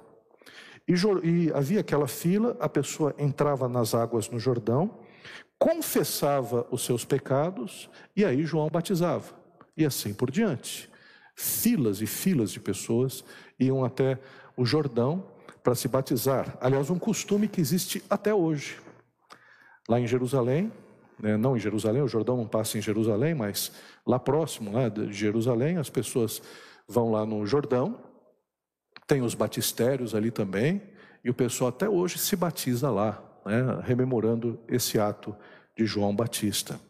E, 0.88 0.94
e 1.24 1.52
havia 1.52 1.80
aquela 1.80 2.08
fila, 2.08 2.56
a 2.58 2.68
pessoa 2.68 3.14
entrava 3.16 3.68
nas 3.68 3.94
águas 3.94 4.28
no 4.28 4.40
Jordão, 4.40 4.98
confessava 5.56 6.66
os 6.72 6.84
seus 6.84 7.04
pecados, 7.04 7.88
e 8.16 8.24
aí 8.24 8.44
João 8.44 8.68
batizava. 8.68 9.41
E 9.76 9.84
assim 9.84 10.12
por 10.12 10.30
diante. 10.30 10.90
Filas 11.34 12.00
e 12.00 12.06
filas 12.06 12.50
de 12.50 12.60
pessoas 12.60 13.24
iam 13.58 13.84
até 13.84 14.18
o 14.56 14.64
Jordão 14.64 15.26
para 15.62 15.74
se 15.74 15.88
batizar. 15.88 16.56
Aliás, 16.60 16.90
um 16.90 16.98
costume 16.98 17.48
que 17.48 17.60
existe 17.60 18.02
até 18.10 18.34
hoje. 18.34 18.78
Lá 19.88 19.98
em 19.98 20.06
Jerusalém, 20.06 20.70
né, 21.20 21.36
não 21.36 21.56
em 21.56 21.60
Jerusalém, 21.60 22.02
o 22.02 22.08
Jordão 22.08 22.36
não 22.36 22.46
passa 22.46 22.78
em 22.78 22.82
Jerusalém, 22.82 23.34
mas 23.34 23.72
lá 24.06 24.18
próximo 24.18 24.72
lá 24.72 24.88
de 24.88 25.12
Jerusalém, 25.12 25.76
as 25.76 25.88
pessoas 25.88 26.42
vão 26.88 27.10
lá 27.10 27.24
no 27.24 27.46
Jordão, 27.46 27.98
tem 29.06 29.22
os 29.22 29.34
batistérios 29.34 30.14
ali 30.14 30.30
também, 30.30 30.82
e 31.24 31.30
o 31.30 31.34
pessoal 31.34 31.68
até 31.68 31.88
hoje 31.88 32.18
se 32.18 32.34
batiza 32.34 32.90
lá, 32.90 33.22
né, 33.46 33.80
rememorando 33.84 34.58
esse 34.68 34.98
ato 34.98 35.34
de 35.76 35.86
João 35.86 36.14
Batista. 36.14 36.80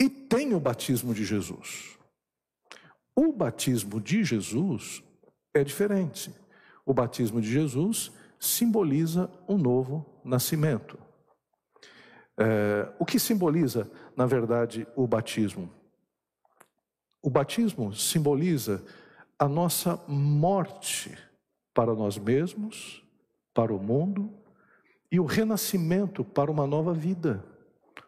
E 0.00 0.08
tem 0.08 0.54
o 0.54 0.60
batismo 0.60 1.12
de 1.12 1.24
Jesus. 1.24 1.98
O 3.16 3.32
batismo 3.32 4.00
de 4.00 4.22
Jesus 4.22 5.02
é 5.52 5.64
diferente. 5.64 6.32
O 6.86 6.94
batismo 6.94 7.40
de 7.40 7.50
Jesus 7.50 8.12
simboliza 8.38 9.30
um 9.48 9.58
novo 9.58 10.06
nascimento. 10.24 10.98
É, 12.38 12.92
o 12.98 13.04
que 13.04 13.18
simboliza, 13.18 13.90
na 14.16 14.24
verdade, 14.24 14.86
o 14.94 15.06
batismo? 15.06 15.68
O 17.20 17.28
batismo 17.28 17.92
simboliza 17.92 18.84
a 19.36 19.48
nossa 19.48 19.96
morte 20.06 21.18
para 21.74 21.94
nós 21.94 22.16
mesmos, 22.16 23.04
para 23.52 23.74
o 23.74 23.82
mundo 23.82 24.32
e 25.10 25.18
o 25.18 25.24
renascimento 25.24 26.24
para 26.24 26.50
uma 26.50 26.66
nova 26.66 26.94
vida, 26.94 27.44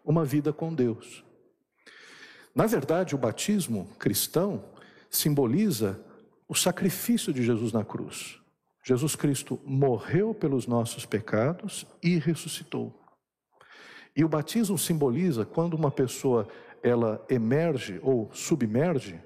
uma 0.05 0.25
vida 0.25 0.53
com 0.53 0.73
Deus. 0.73 1.25
Na 2.61 2.67
verdade, 2.67 3.15
o 3.15 3.19
batismo 3.19 3.89
cristão 3.99 4.63
simboliza 5.09 5.99
o 6.47 6.55
sacrifício 6.55 7.33
de 7.33 7.43
Jesus 7.43 7.73
na 7.73 7.83
cruz. 7.83 8.39
Jesus 8.85 9.17
Cristo 9.17 9.59
morreu 9.65 10.35
pelos 10.35 10.67
nossos 10.67 11.07
pecados 11.07 11.87
e 12.03 12.19
ressuscitou. 12.19 12.95
E 14.15 14.23
o 14.23 14.29
batismo 14.29 14.77
simboliza 14.77 15.47
quando 15.47 15.73
uma 15.73 15.91
pessoa 15.91 16.47
ela 16.83 17.25
emerge 17.31 17.99
ou 18.03 18.31
submerge, 18.31 19.19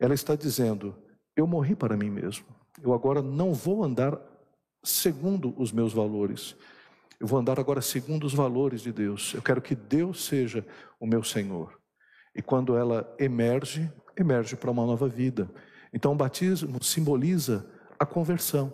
ela 0.00 0.14
está 0.14 0.34
dizendo: 0.34 0.96
eu 1.36 1.46
morri 1.46 1.76
para 1.76 1.98
mim 1.98 2.08
mesmo. 2.08 2.46
Eu 2.82 2.94
agora 2.94 3.20
não 3.20 3.52
vou 3.52 3.84
andar 3.84 4.18
segundo 4.82 5.52
os 5.58 5.70
meus 5.70 5.92
valores. 5.92 6.56
Eu 7.20 7.26
vou 7.26 7.38
andar 7.38 7.60
agora 7.60 7.82
segundo 7.82 8.24
os 8.24 8.32
valores 8.32 8.80
de 8.80 8.90
Deus. 8.90 9.34
Eu 9.34 9.42
quero 9.42 9.60
que 9.60 9.74
Deus 9.74 10.24
seja 10.24 10.66
o 10.98 11.06
meu 11.06 11.22
Senhor. 11.22 11.83
E 12.34 12.42
quando 12.42 12.76
ela 12.76 13.14
emerge, 13.18 13.90
emerge 14.16 14.56
para 14.56 14.70
uma 14.70 14.84
nova 14.84 15.08
vida. 15.08 15.48
Então 15.92 16.12
o 16.12 16.16
batismo 16.16 16.82
simboliza 16.82 17.66
a 17.98 18.04
conversão, 18.04 18.72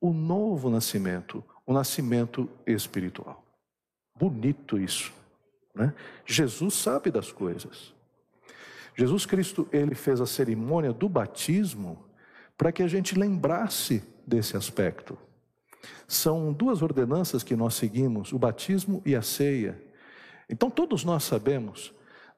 o 0.00 0.12
novo 0.12 0.70
nascimento, 0.70 1.44
o 1.66 1.72
nascimento 1.72 2.48
espiritual. 2.66 3.44
Bonito 4.18 4.78
isso, 4.78 5.12
né? 5.74 5.94
Jesus 6.24 6.74
sabe 6.74 7.10
das 7.10 7.30
coisas. 7.30 7.94
Jesus 8.96 9.24
Cristo, 9.24 9.68
ele 9.72 9.94
fez 9.94 10.20
a 10.20 10.26
cerimônia 10.26 10.92
do 10.92 11.08
batismo 11.08 12.04
para 12.56 12.70
que 12.70 12.82
a 12.82 12.88
gente 12.88 13.18
lembrasse 13.18 14.02
desse 14.26 14.56
aspecto. 14.56 15.18
São 16.06 16.52
duas 16.52 16.82
ordenanças 16.82 17.42
que 17.42 17.56
nós 17.56 17.74
seguimos, 17.74 18.32
o 18.32 18.38
batismo 18.38 19.02
e 19.04 19.16
a 19.16 19.22
ceia. 19.22 19.82
Então 20.48 20.70
todos 20.70 21.04
nós 21.04 21.24
sabemos 21.24 21.92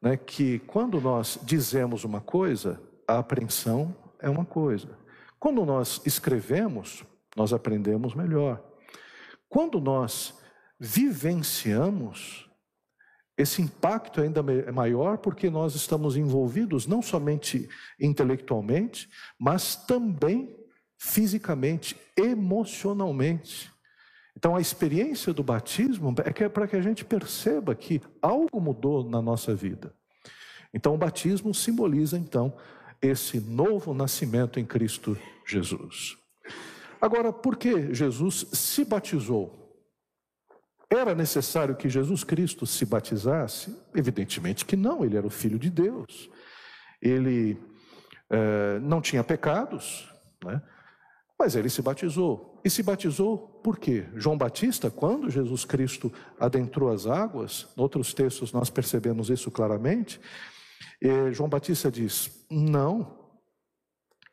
né, 0.05 0.19
que 0.19 0.59
quando 0.61 1.01
nós 1.01 1.39
dizemos 1.43 2.05
uma 2.05 2.21
coisa, 2.21 2.79
a 3.09 3.19
apreensão 3.19 3.97
é 4.21 4.29
uma 4.29 4.45
coisa. 4.45 4.99
Quando 5.41 5.65
nós 5.65 6.03
escrevemos, 6.05 7.03
nós 7.35 7.55
aprendemos 7.55 8.15
melhor. 8.15 8.63
Quando 9.49 9.81
nós 9.81 10.35
vivenciamos, 10.79 12.51
esse 13.37 13.63
impacto 13.63 14.21
ainda 14.21 14.41
é 14.67 14.71
maior 14.71 15.17
porque 15.19 15.49
nós 15.49 15.75
estamos 15.75 16.19
envolvidos 16.19 16.87
não 16.87 17.01
somente 17.01 17.67
intelectualmente, 17.99 19.09
mas 19.39 19.75
também 19.75 20.55
fisicamente, 20.99 21.97
emocionalmente. 22.17 23.73
Então, 24.37 24.57
a 24.57 24.61
experiência 24.61 25.33
do 25.33 25.43
batismo 25.43 26.15
é, 26.25 26.45
é 26.45 26.49
para 26.49 26.67
que 26.67 26.77
a 26.77 26.81
gente 26.81 27.05
perceba 27.05 27.75
que 27.75 28.03
algo 28.21 28.61
mudou 28.61 29.09
na 29.09 29.23
nossa 29.23 29.55
vida. 29.55 29.95
Então, 30.73 30.95
o 30.95 30.99
batismo 30.99 31.55
simboliza, 31.55 32.19
então, 32.19 32.57
esse 33.01 33.39
novo 33.39 33.95
nascimento 33.95 34.59
em 34.59 34.65
Cristo 34.65 35.17
Jesus. 35.47 36.17
Agora, 37.01 37.33
por 37.33 37.57
que 37.57 37.95
Jesus 37.95 38.47
se 38.53 38.85
batizou? 38.85 39.65
Era 40.91 41.15
necessário 41.15 41.77
que 41.77 41.89
Jesus 41.89 42.25
Cristo 42.25 42.67
se 42.67 42.85
batizasse? 42.87 43.77
Evidentemente 43.95 44.65
que 44.65 44.77
não, 44.77 45.05
ele 45.05 45.17
era 45.17 45.27
o 45.27 45.31
Filho 45.31 45.59
de 45.59 45.71
Deus. 45.71 46.31
Ele 47.01 47.59
é, 48.31 48.79
não 48.81 49.01
tinha 49.01 49.23
pecados, 49.23 50.11
né? 50.43 50.63
mas 51.39 51.55
ele 51.57 51.69
se 51.69 51.83
batizou. 51.83 52.61
E 52.65 52.71
se 52.71 52.83
batizou 52.83 53.54
por 53.65 53.79
quê? 53.79 54.05
João 54.15 54.37
Batista, 54.37 54.91
quando 54.91 55.31
Jesus 55.31 55.65
Cristo 55.65 56.13
adentrou 56.39 56.93
as 56.93 57.07
águas, 57.07 57.67
em 57.75 57.81
outros 57.81 58.13
textos 58.13 58.53
nós 58.53 58.69
percebemos 58.69 59.31
isso 59.31 59.51
claramente, 59.51 60.21
João 61.33 61.49
Batista 61.49 61.91
diz: 61.91 62.45
Não, 62.51 63.19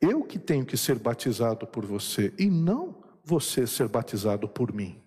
eu 0.02 0.26
que 0.26 0.38
tenho 0.38 0.66
que 0.66 0.76
ser 0.76 1.00
batizado 1.00 1.66
por 1.66 1.86
você, 1.86 2.34
e 2.38 2.48
não 2.48 3.02
você 3.24 3.66
ser 3.66 3.88
batizado 3.88 4.50
por 4.50 4.74
mim. 4.74 5.02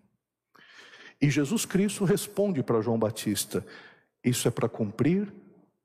E 1.21 1.29
Jesus 1.29 1.67
Cristo 1.67 2.03
responde 2.07 2.63
para 2.63 2.81
João 2.81 2.99
Batista: 2.99 3.63
Isso 4.25 4.49
é 4.49 4.51
para 4.51 4.71
cumprir 4.71 5.31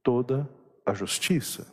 toda 0.01 0.49
a 0.85 0.93
justiça. 0.93 1.67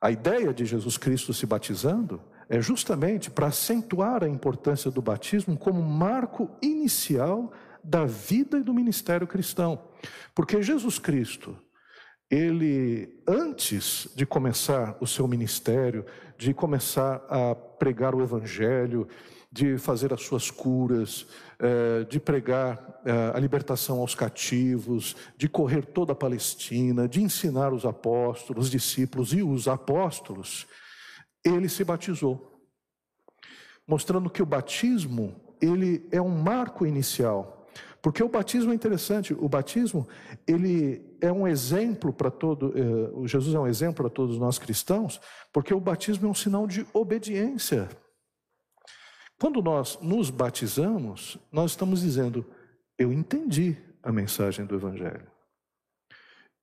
A 0.00 0.12
ideia 0.12 0.54
de 0.54 0.64
Jesus 0.64 0.96
Cristo 0.96 1.34
se 1.34 1.46
batizando 1.46 2.22
é 2.52 2.60
justamente 2.60 3.30
para 3.30 3.46
acentuar 3.46 4.22
a 4.22 4.28
importância 4.28 4.90
do 4.90 5.00
batismo 5.00 5.56
como 5.56 5.82
marco 5.82 6.50
inicial 6.60 7.50
da 7.82 8.04
vida 8.04 8.58
e 8.58 8.62
do 8.62 8.74
ministério 8.74 9.26
cristão. 9.26 9.82
Porque 10.34 10.60
Jesus 10.60 10.98
Cristo, 10.98 11.56
ele, 12.30 13.22
antes 13.26 14.06
de 14.14 14.26
começar 14.26 14.98
o 15.00 15.06
seu 15.06 15.26
ministério, 15.26 16.04
de 16.36 16.52
começar 16.52 17.24
a 17.26 17.54
pregar 17.54 18.14
o 18.14 18.22
evangelho, 18.22 19.08
de 19.50 19.78
fazer 19.78 20.12
as 20.12 20.20
suas 20.22 20.50
curas, 20.50 21.26
eh, 21.58 22.04
de 22.04 22.20
pregar 22.20 23.00
eh, 23.06 23.32
a 23.34 23.38
libertação 23.38 24.00
aos 24.00 24.14
cativos, 24.14 25.16
de 25.38 25.48
correr 25.48 25.86
toda 25.86 26.12
a 26.12 26.16
Palestina, 26.16 27.08
de 27.08 27.22
ensinar 27.22 27.72
os 27.72 27.86
apóstolos, 27.86 28.66
os 28.66 28.70
discípulos 28.70 29.32
e 29.32 29.42
os 29.42 29.68
apóstolos, 29.68 30.66
ele 31.44 31.68
se 31.68 31.84
batizou. 31.84 32.60
Mostrando 33.86 34.30
que 34.30 34.42
o 34.42 34.46
batismo, 34.46 35.34
ele 35.60 36.06
é 36.10 36.20
um 36.20 36.28
marco 36.28 36.86
inicial 36.86 37.62
porque 38.02 38.20
o 38.20 38.28
batismo 38.28 38.72
é 38.72 38.74
interessante, 38.74 39.32
o 39.32 39.48
batismo, 39.48 40.08
ele 40.44 41.16
é 41.20 41.30
um 41.30 41.46
exemplo 41.46 42.12
para 42.12 42.32
todo, 42.32 42.74
eh, 42.76 43.28
Jesus 43.28 43.54
é 43.54 43.58
um 43.60 43.66
exemplo 43.66 44.02
para 44.02 44.10
todos 44.10 44.36
nós 44.38 44.58
cristãos, 44.58 45.20
porque 45.52 45.72
o 45.72 45.78
batismo 45.78 46.26
é 46.26 46.30
um 46.30 46.34
sinal 46.34 46.66
de 46.66 46.84
obediência. 46.92 47.88
Quando 49.38 49.62
nós 49.62 50.00
nos 50.02 50.30
batizamos, 50.30 51.38
nós 51.52 51.70
estamos 51.70 52.00
dizendo, 52.00 52.44
eu 52.98 53.12
entendi 53.12 53.76
a 54.02 54.10
mensagem 54.10 54.66
do 54.66 54.74
Evangelho. 54.74 55.30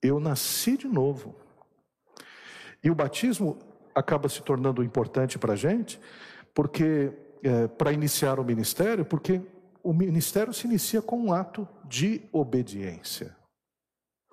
Eu 0.01 0.19
nasci 0.19 0.75
de 0.75 0.89
novo. 0.89 1.35
E 2.83 2.91
o 2.91 2.95
batismo 2.95 3.57
acaba 3.93 4.29
se 4.29 4.41
tornando 4.41 4.83
importante 4.83 5.37
para 5.37 5.53
a 5.53 5.55
gente, 5.55 5.99
porque, 6.53 7.11
é, 7.43 7.67
para 7.67 7.91
iniciar 7.91 8.39
o 8.39 8.43
ministério, 8.43 9.05
porque 9.05 9.41
o 9.83 9.93
ministério 9.93 10.53
se 10.53 10.67
inicia 10.67 11.01
com 11.01 11.19
um 11.19 11.33
ato 11.33 11.67
de 11.85 12.21
obediência. 12.31 13.35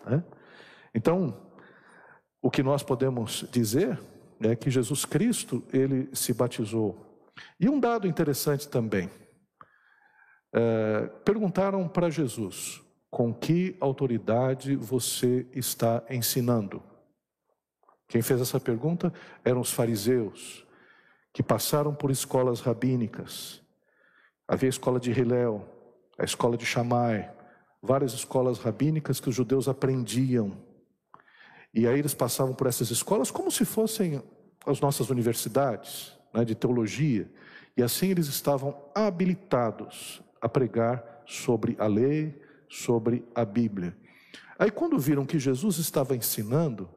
Né? 0.05 0.23
Então, 0.95 1.47
o 2.43 2.51
que 2.51 2.63
nós 2.63 2.83
podemos 2.83 3.45
dizer 3.51 4.01
é 4.41 4.55
que 4.55 4.71
Jesus 4.71 5.05
Cristo, 5.05 5.63
ele 5.73 6.09
se 6.13 6.33
batizou. 6.33 7.25
E 7.59 7.69
um 7.69 7.81
dado 7.81 8.07
interessante 8.07 8.69
também. 8.69 9.11
É, 10.55 11.07
perguntaram 11.25 11.89
para 11.89 12.11
Jesus, 12.11 12.83
com 13.11 13.33
que 13.33 13.77
autoridade 13.81 14.77
você 14.77 15.47
está 15.53 16.03
ensinando? 16.11 16.83
Quem 18.09 18.23
fez 18.23 18.41
essa 18.41 18.61
pergunta 18.61 19.13
eram 19.45 19.61
os 19.61 19.73
fariseus, 19.73 20.67
que 21.33 21.43
passaram 21.43 21.95
por 21.95 22.11
escolas 22.11 22.61
rabínicas 22.61 23.65
Havia 24.49 24.69
a 24.69 24.71
escola 24.71 25.01
de 25.01 25.11
Hilel, 25.11 25.67
a 26.17 26.23
escola 26.23 26.57
de 26.57 26.65
Shammai, 26.65 27.33
várias 27.83 28.13
escolas 28.13 28.59
rabínicas 28.59 29.19
que 29.19 29.29
os 29.29 29.35
judeus 29.35 29.67
aprendiam. 29.67 30.57
E 31.75 31.87
aí 31.87 31.99
eles 31.99 32.15
passavam 32.15 32.55
por 32.55 32.69
essas 32.69 32.91
escolas 32.91 33.31
como 33.31 33.51
se 33.51 33.65
fossem 33.65 34.23
as 34.65 34.81
nossas 34.81 35.11
universidades 35.11 36.17
né, 36.33 36.45
de 36.45 36.55
teologia. 36.55 37.29
E 37.77 37.83
assim 37.83 38.11
eles 38.11 38.29
estavam 38.29 38.81
habilitados 38.95 40.23
a 40.41 40.49
pregar 40.49 41.23
sobre 41.27 41.75
a 41.81 41.89
lei, 41.89 42.41
sobre 42.69 43.27
a 43.35 43.45
Bíblia. 43.45 43.97
Aí 44.57 44.71
quando 44.71 44.97
viram 44.97 45.27
que 45.27 45.41
Jesus 45.41 45.79
estava 45.79 46.15
ensinando, 46.15 46.89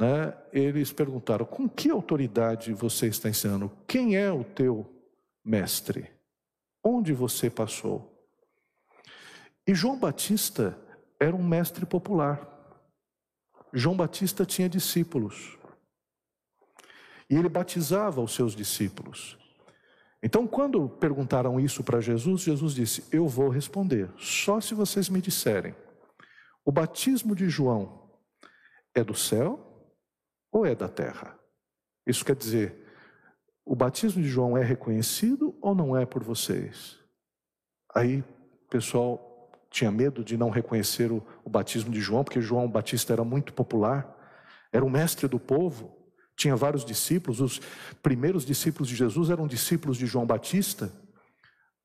né, 0.00 0.34
eles 0.50 0.90
perguntaram: 0.90 1.44
com 1.44 1.68
que 1.68 1.90
autoridade 1.90 2.72
você 2.72 3.06
está 3.06 3.28
ensinando? 3.28 3.70
Quem 3.86 4.16
é 4.16 4.32
o 4.32 4.42
teu 4.42 4.90
mestre? 5.44 6.10
Onde 6.82 7.12
você 7.12 7.50
passou? 7.50 8.10
E 9.66 9.74
João 9.74 9.98
Batista 9.98 10.76
era 11.20 11.36
um 11.36 11.42
mestre 11.42 11.84
popular. 11.84 12.48
João 13.74 13.94
Batista 13.94 14.46
tinha 14.46 14.70
discípulos. 14.70 15.58
e 17.28 17.36
ele 17.36 17.48
batizava 17.48 18.20
os 18.20 18.34
seus 18.34 18.56
discípulos. 18.56 19.38
Então, 20.22 20.46
quando 20.46 20.88
perguntaram 20.88 21.60
isso 21.60 21.84
para 21.84 22.00
Jesus, 22.00 22.40
Jesus 22.40 22.74
disse: 22.74 23.04
Eu 23.12 23.28
vou 23.28 23.50
responder, 23.50 24.10
só 24.16 24.60
se 24.62 24.74
vocês 24.74 25.10
me 25.10 25.20
disserem: 25.20 25.74
o 26.64 26.72
batismo 26.72 27.36
de 27.36 27.50
João 27.50 28.10
é 28.94 29.04
do 29.04 29.14
céu 29.14 29.69
ou 30.50 30.66
é 30.66 30.74
da 30.74 30.88
terra? 30.88 31.38
Isso 32.06 32.24
quer 32.24 32.36
dizer, 32.36 32.86
o 33.64 33.74
batismo 33.74 34.22
de 34.22 34.28
João 34.28 34.56
é 34.56 34.64
reconhecido 34.64 35.56
ou 35.60 35.74
não 35.74 35.96
é 35.96 36.04
por 36.04 36.24
vocês? 36.24 36.98
Aí 37.94 38.24
pessoal 38.70 39.26
tinha 39.68 39.90
medo 39.90 40.24
de 40.24 40.36
não 40.36 40.48
reconhecer 40.48 41.10
o, 41.12 41.22
o 41.44 41.50
batismo 41.50 41.90
de 41.90 42.00
João, 42.00 42.24
porque 42.24 42.40
João 42.40 42.68
Batista 42.68 43.12
era 43.12 43.24
muito 43.24 43.52
popular, 43.52 44.16
era 44.72 44.84
o 44.84 44.90
mestre 44.90 45.26
do 45.28 45.38
povo, 45.38 45.96
tinha 46.36 46.56
vários 46.56 46.84
discípulos, 46.84 47.40
os 47.40 47.60
primeiros 48.02 48.46
discípulos 48.46 48.88
de 48.88 48.94
Jesus 48.94 49.28
eram 49.28 49.46
discípulos 49.46 49.98
de 49.98 50.06
João 50.06 50.24
Batista. 50.24 50.90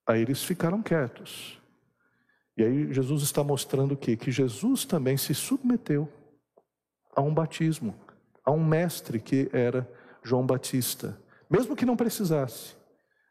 Aí 0.08 0.22
eles 0.22 0.44
ficaram 0.44 0.82
quietos. 0.82 1.60
E 2.56 2.64
aí 2.64 2.94
Jesus 2.94 3.22
está 3.24 3.44
mostrando 3.44 3.94
o 3.94 3.98
quê? 3.98 4.16
Que 4.16 4.32
Jesus 4.32 4.86
também 4.86 5.18
se 5.18 5.34
submeteu 5.34 6.10
a 7.14 7.22
um 7.22 7.34
batismo, 7.34 7.96
a 8.46 8.52
um 8.52 8.64
mestre 8.64 9.20
que 9.20 9.50
era 9.52 9.90
João 10.24 10.46
Batista, 10.46 11.18
mesmo 11.50 11.76
que 11.76 11.86
não 11.86 11.96
precisasse, 11.96 12.76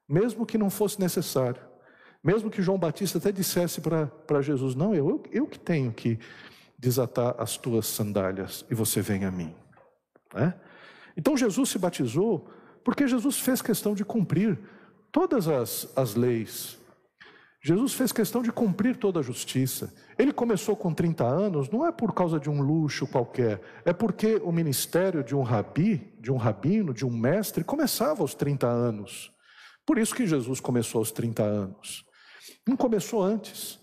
mesmo 0.09 0.45
que 0.45 0.59
não 0.59 0.69
fosse 0.69 1.01
necessário, 1.01 1.63
mesmo 2.23 2.51
que 2.51 2.63
João 2.63 2.79
Batista 2.79 3.19
até 3.19 3.31
dissesse 3.31 3.81
para 3.81 4.43
Jesus: 4.43 4.75
Não, 4.75 4.95
eu, 4.95 5.09
eu, 5.09 5.23
eu 5.31 5.47
que 5.47 5.59
tenho 5.59 5.93
que 5.93 6.19
desatar 6.79 7.35
as 7.39 7.57
tuas 7.57 7.87
sandálias 7.87 8.65
e 8.71 8.75
você 8.75 9.01
vem 9.01 9.25
a 9.25 9.31
mim. 9.31 9.55
Né? 10.35 10.55
Então 11.17 11.37
Jesus 11.37 11.69
se 11.69 11.79
batizou 11.79 12.49
porque 12.83 13.07
Jesus 13.07 13.39
fez 13.39 13.63
questão 13.63 13.95
de 13.95 14.05
cumprir 14.05 14.59
todas 15.11 15.49
as, 15.49 15.89
as 15.97 16.15
leis. 16.15 16.79
Jesus 17.67 17.95
fez 17.95 18.13
questão 18.13 18.43
de 18.43 18.53
cumprir 18.53 18.95
toda 18.95 19.21
a 19.21 19.23
justiça. 19.23 19.91
Ele 20.19 20.35
começou 20.35 20.77
com 20.77 20.93
30 20.93 21.25
anos, 21.25 21.71
não 21.71 21.87
é 21.87 21.91
por 21.91 22.13
causa 22.13 22.39
de 22.39 22.51
um 22.51 22.61
luxo 22.61 23.07
qualquer, 23.07 23.59
é 23.87 23.93
porque 23.93 24.37
o 24.45 24.53
ministério 24.53 25.25
de 25.25 25.35
um 25.35 25.41
rabi, 25.41 26.13
de 26.21 26.31
um 26.31 26.37
rabino, 26.37 26.93
de 26.93 27.07
um 27.07 27.11
mestre, 27.11 27.65
começava 27.65 28.21
aos 28.21 28.35
30 28.35 28.67
anos. 28.67 29.33
Por 29.87 29.97
isso 29.97 30.15
que 30.15 30.27
Jesus 30.27 30.61
começou 30.61 30.99
aos 30.99 31.11
30 31.11 31.43
anos. 31.43 32.05
Não 32.69 32.77
começou 32.77 33.23
antes. 33.23 33.81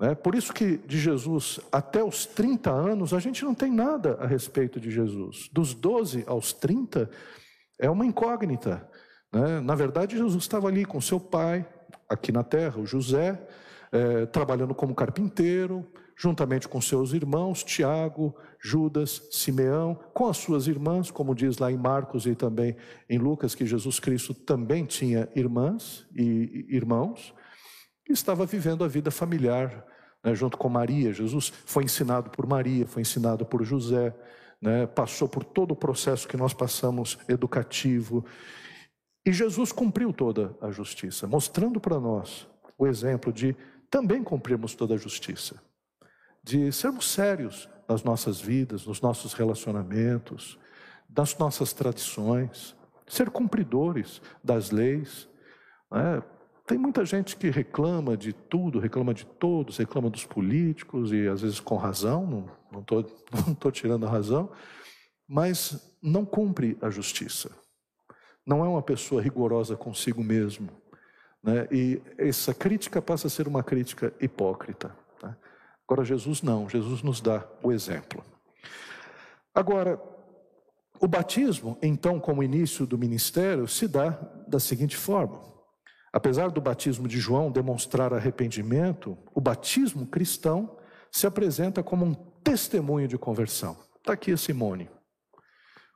Né? 0.00 0.14
Por 0.14 0.34
isso 0.34 0.50
que 0.50 0.78
de 0.78 0.98
Jesus 0.98 1.60
até 1.70 2.02
os 2.02 2.24
30 2.24 2.70
anos, 2.70 3.12
a 3.12 3.20
gente 3.20 3.44
não 3.44 3.54
tem 3.54 3.70
nada 3.70 4.16
a 4.20 4.26
respeito 4.26 4.80
de 4.80 4.90
Jesus. 4.90 5.50
Dos 5.52 5.74
12 5.74 6.24
aos 6.26 6.54
30, 6.54 7.10
é 7.78 7.90
uma 7.90 8.06
incógnita. 8.06 8.88
Né? 9.30 9.60
Na 9.60 9.74
verdade, 9.74 10.16
Jesus 10.16 10.42
estava 10.42 10.68
ali 10.68 10.86
com 10.86 10.98
seu 10.98 11.20
pai, 11.20 11.66
aqui 12.08 12.32
na 12.32 12.42
terra, 12.42 12.78
o 12.78 12.86
José, 12.86 13.40
é, 13.92 14.26
trabalhando 14.26 14.74
como 14.74 14.94
carpinteiro, 14.94 15.86
juntamente 16.16 16.66
com 16.66 16.80
seus 16.80 17.12
irmãos, 17.12 17.62
Tiago, 17.62 18.34
Judas, 18.60 19.22
Simeão, 19.30 19.98
com 20.12 20.26
as 20.26 20.36
suas 20.36 20.66
irmãs, 20.66 21.10
como 21.10 21.34
diz 21.34 21.58
lá 21.58 21.70
em 21.70 21.76
Marcos 21.76 22.26
e 22.26 22.34
também 22.34 22.76
em 23.08 23.18
Lucas, 23.18 23.54
que 23.54 23.64
Jesus 23.64 24.00
Cristo 24.00 24.34
também 24.34 24.84
tinha 24.84 25.28
irmãs 25.34 26.06
e 26.16 26.66
irmãos, 26.68 27.32
e 28.08 28.12
estava 28.12 28.44
vivendo 28.44 28.82
a 28.82 28.88
vida 28.88 29.10
familiar 29.10 29.86
né, 30.24 30.34
junto 30.34 30.56
com 30.56 30.68
Maria. 30.68 31.12
Jesus 31.12 31.52
foi 31.64 31.84
ensinado 31.84 32.30
por 32.30 32.46
Maria, 32.46 32.86
foi 32.86 33.02
ensinado 33.02 33.44
por 33.44 33.62
José, 33.64 34.14
né, 34.60 34.86
passou 34.86 35.28
por 35.28 35.44
todo 35.44 35.72
o 35.72 35.76
processo 35.76 36.26
que 36.26 36.36
nós 36.36 36.52
passamos 36.52 37.18
educativo, 37.28 38.24
e 39.28 39.32
Jesus 39.32 39.72
cumpriu 39.72 40.10
toda 40.10 40.56
a 40.58 40.70
justiça, 40.70 41.26
mostrando 41.26 41.78
para 41.78 42.00
nós 42.00 42.48
o 42.78 42.86
exemplo 42.86 43.30
de 43.30 43.54
também 43.90 44.24
cumprirmos 44.24 44.74
toda 44.74 44.94
a 44.94 44.96
justiça, 44.96 45.62
de 46.42 46.72
sermos 46.72 47.10
sérios 47.10 47.68
nas 47.86 48.02
nossas 48.02 48.40
vidas, 48.40 48.86
nos 48.86 49.02
nossos 49.02 49.34
relacionamentos, 49.34 50.58
das 51.06 51.36
nossas 51.36 51.74
tradições, 51.74 52.74
ser 53.06 53.28
cumpridores 53.28 54.22
das 54.42 54.70
leis. 54.70 55.28
Né? 55.92 56.22
Tem 56.66 56.78
muita 56.78 57.04
gente 57.04 57.36
que 57.36 57.50
reclama 57.50 58.16
de 58.16 58.32
tudo, 58.32 58.78
reclama 58.78 59.12
de 59.12 59.26
todos, 59.26 59.76
reclama 59.76 60.08
dos 60.08 60.24
políticos 60.24 61.12
e 61.12 61.28
às 61.28 61.42
vezes 61.42 61.60
com 61.60 61.76
razão, 61.76 62.48
não 62.72 62.80
estou 62.80 63.04
não 63.46 63.54
tô 63.54 63.70
tirando 63.70 64.06
a 64.06 64.10
razão, 64.10 64.50
mas 65.28 65.94
não 66.00 66.24
cumpre 66.24 66.78
a 66.80 66.88
justiça 66.88 67.50
não 68.48 68.64
é 68.64 68.68
uma 68.68 68.80
pessoa 68.80 69.20
rigorosa 69.20 69.76
consigo 69.76 70.24
mesmo. 70.24 70.70
Né? 71.42 71.68
E 71.70 72.02
essa 72.16 72.54
crítica 72.54 73.02
passa 73.02 73.26
a 73.26 73.30
ser 73.30 73.46
uma 73.46 73.62
crítica 73.62 74.10
hipócrita. 74.18 74.96
Né? 75.22 75.36
Agora, 75.86 76.02
Jesus 76.02 76.40
não, 76.40 76.66
Jesus 76.66 77.02
nos 77.02 77.20
dá 77.20 77.46
o 77.62 77.70
exemplo. 77.70 78.24
Agora, 79.54 80.00
o 80.98 81.06
batismo, 81.06 81.76
então, 81.82 82.18
como 82.18 82.42
início 82.42 82.86
do 82.86 82.96
ministério, 82.96 83.68
se 83.68 83.86
dá 83.86 84.18
da 84.48 84.58
seguinte 84.58 84.96
forma: 84.96 85.42
apesar 86.10 86.50
do 86.50 86.60
batismo 86.60 87.06
de 87.06 87.18
João 87.18 87.52
demonstrar 87.52 88.14
arrependimento, 88.14 89.16
o 89.34 89.42
batismo 89.42 90.06
cristão 90.06 90.78
se 91.12 91.26
apresenta 91.26 91.82
como 91.82 92.06
um 92.06 92.14
testemunho 92.14 93.06
de 93.06 93.18
conversão. 93.18 93.76
Está 93.98 94.14
aqui 94.14 94.32
a 94.32 94.38
Simone. 94.38 94.88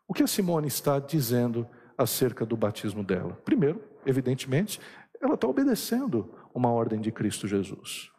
O 0.07 0.12
que 0.12 0.23
a 0.23 0.27
Simone 0.27 0.69
está 0.69 0.99
dizendo? 0.99 1.67
Acerca 2.03 2.45
do 2.45 2.57
batismo 2.57 3.03
dela? 3.03 3.38
Primeiro, 3.45 3.83
evidentemente, 4.05 4.81
ela 5.21 5.35
está 5.35 5.47
obedecendo 5.47 6.35
uma 6.55 6.71
ordem 6.71 7.01
de 7.01 7.12
Cristo 7.12 7.47
Jesus. 7.47 8.11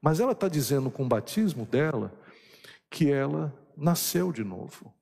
Mas 0.00 0.18
ela 0.18 0.32
está 0.32 0.48
dizendo 0.48 0.90
com 0.90 1.04
o 1.04 1.08
batismo 1.08 1.64
dela 1.64 2.12
que 2.90 3.10
ela 3.10 3.54
nasceu 3.76 4.32
de 4.32 4.42
novo, 4.42 4.92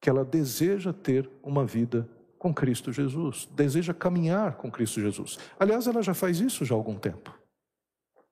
que 0.00 0.08
ela 0.08 0.24
deseja 0.24 0.92
ter 0.92 1.28
uma 1.42 1.66
vida 1.66 2.08
com 2.38 2.54
Cristo 2.54 2.92
Jesus, 2.92 3.48
deseja 3.52 3.92
caminhar 3.92 4.56
com 4.56 4.70
Cristo 4.70 5.00
Jesus. 5.00 5.38
Aliás, 5.58 5.86
ela 5.86 6.02
já 6.02 6.14
faz 6.14 6.38
isso 6.38 6.64
já 6.64 6.74
há 6.74 6.78
algum 6.78 6.96
tempo. 6.96 7.36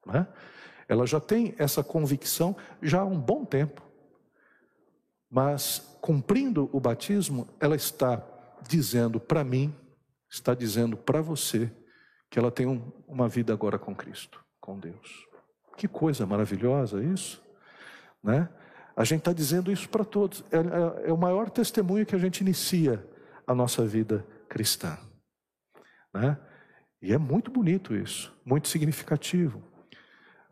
Né? 0.06 0.26
Ela 0.88 1.06
já 1.06 1.18
tem 1.18 1.54
essa 1.58 1.82
convicção 1.82 2.56
já 2.80 3.00
há 3.00 3.04
um 3.04 3.18
bom 3.18 3.44
tempo. 3.44 3.82
Mas, 5.28 5.98
cumprindo 6.00 6.70
o 6.72 6.78
batismo, 6.78 7.48
ela 7.58 7.74
está 7.74 8.22
dizendo 8.68 9.20
para 9.20 9.44
mim, 9.44 9.74
está 10.28 10.54
dizendo 10.54 10.96
para 10.96 11.20
você, 11.20 11.70
que 12.30 12.38
ela 12.38 12.50
tem 12.50 12.66
um, 12.66 12.90
uma 13.06 13.28
vida 13.28 13.52
agora 13.52 13.78
com 13.78 13.94
Cristo, 13.94 14.44
com 14.60 14.78
Deus. 14.78 15.26
Que 15.76 15.86
coisa 15.86 16.26
maravilhosa 16.26 17.02
isso, 17.02 17.40
né? 18.22 18.48
A 18.96 19.04
gente 19.04 19.20
está 19.20 19.32
dizendo 19.32 19.70
isso 19.70 19.88
para 19.88 20.04
todos. 20.04 20.44
É, 20.50 20.56
é, 20.56 21.08
é, 21.08 21.12
o 21.12 21.16
maior 21.16 21.50
testemunho 21.50 22.06
que 22.06 22.14
a 22.14 22.18
gente 22.18 22.40
inicia 22.40 23.04
a 23.46 23.54
nossa 23.54 23.86
vida 23.86 24.26
cristã, 24.48 24.98
né? 26.12 26.38
E 27.02 27.12
é 27.12 27.18
muito 27.18 27.50
bonito 27.50 27.94
isso, 27.94 28.34
muito 28.44 28.66
significativo, 28.68 29.62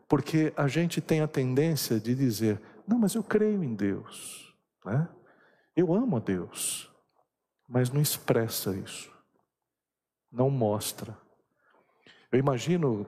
porque 0.07 0.53
a 0.55 0.67
gente 0.67 1.01
tem 1.01 1.21
a 1.21 1.27
tendência 1.27 1.99
de 1.99 2.13
dizer: 2.13 2.61
não, 2.87 2.99
mas 2.99 3.15
eu 3.15 3.23
creio 3.23 3.63
em 3.63 3.73
Deus, 3.73 4.53
né? 4.85 5.09
Eu 5.75 5.93
amo 5.93 6.17
a 6.17 6.19
Deus 6.19 6.92
mas 7.67 7.89
não 7.89 8.01
expressa 8.01 8.75
isso, 8.75 9.11
não 10.31 10.49
mostra. 10.49 11.17
Eu 12.31 12.39
imagino 12.39 13.05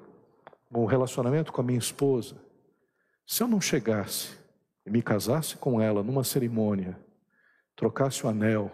um 0.71 0.85
relacionamento 0.85 1.51
com 1.51 1.61
a 1.61 1.63
minha 1.63 1.79
esposa, 1.79 2.35
se 3.25 3.41
eu 3.41 3.47
não 3.47 3.59
chegasse 3.59 4.37
e 4.85 4.89
me 4.89 5.01
casasse 5.01 5.57
com 5.57 5.81
ela 5.81 6.03
numa 6.03 6.23
cerimônia, 6.23 6.99
trocasse 7.75 8.25
o 8.25 8.29
anel 8.29 8.71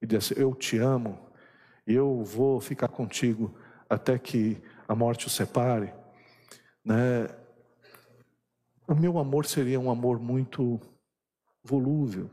e 0.00 0.06
dissesse: 0.06 0.40
Eu 0.40 0.54
te 0.54 0.78
amo, 0.78 1.18
e 1.86 1.94
eu 1.94 2.22
vou 2.22 2.60
ficar 2.60 2.88
contigo 2.88 3.54
até 3.88 4.18
que 4.18 4.62
a 4.86 4.94
morte 4.94 5.26
o 5.26 5.30
separe, 5.30 5.92
né? 6.84 7.28
O 8.86 8.94
meu 8.94 9.18
amor 9.18 9.46
seria 9.46 9.80
um 9.80 9.90
amor 9.90 10.20
muito 10.20 10.78
volúvel, 11.62 12.30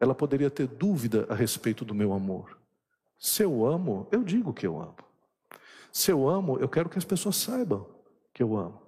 ela 0.00 0.14
poderia 0.14 0.50
ter 0.50 0.66
dúvida 0.66 1.26
a 1.28 1.34
respeito 1.34 1.84
do 1.84 1.94
meu 1.94 2.12
amor. 2.12 2.58
Se 3.18 3.42
eu 3.42 3.64
amo, 3.66 4.08
eu 4.10 4.22
digo 4.22 4.52
que 4.52 4.66
eu 4.66 4.80
amo. 4.80 4.96
Se 5.92 6.10
eu 6.10 6.28
amo, 6.28 6.58
eu 6.58 6.68
quero 6.68 6.88
que 6.88 6.98
as 6.98 7.04
pessoas 7.04 7.36
saibam 7.36 7.86
que 8.32 8.42
eu 8.42 8.56
amo. 8.56 8.82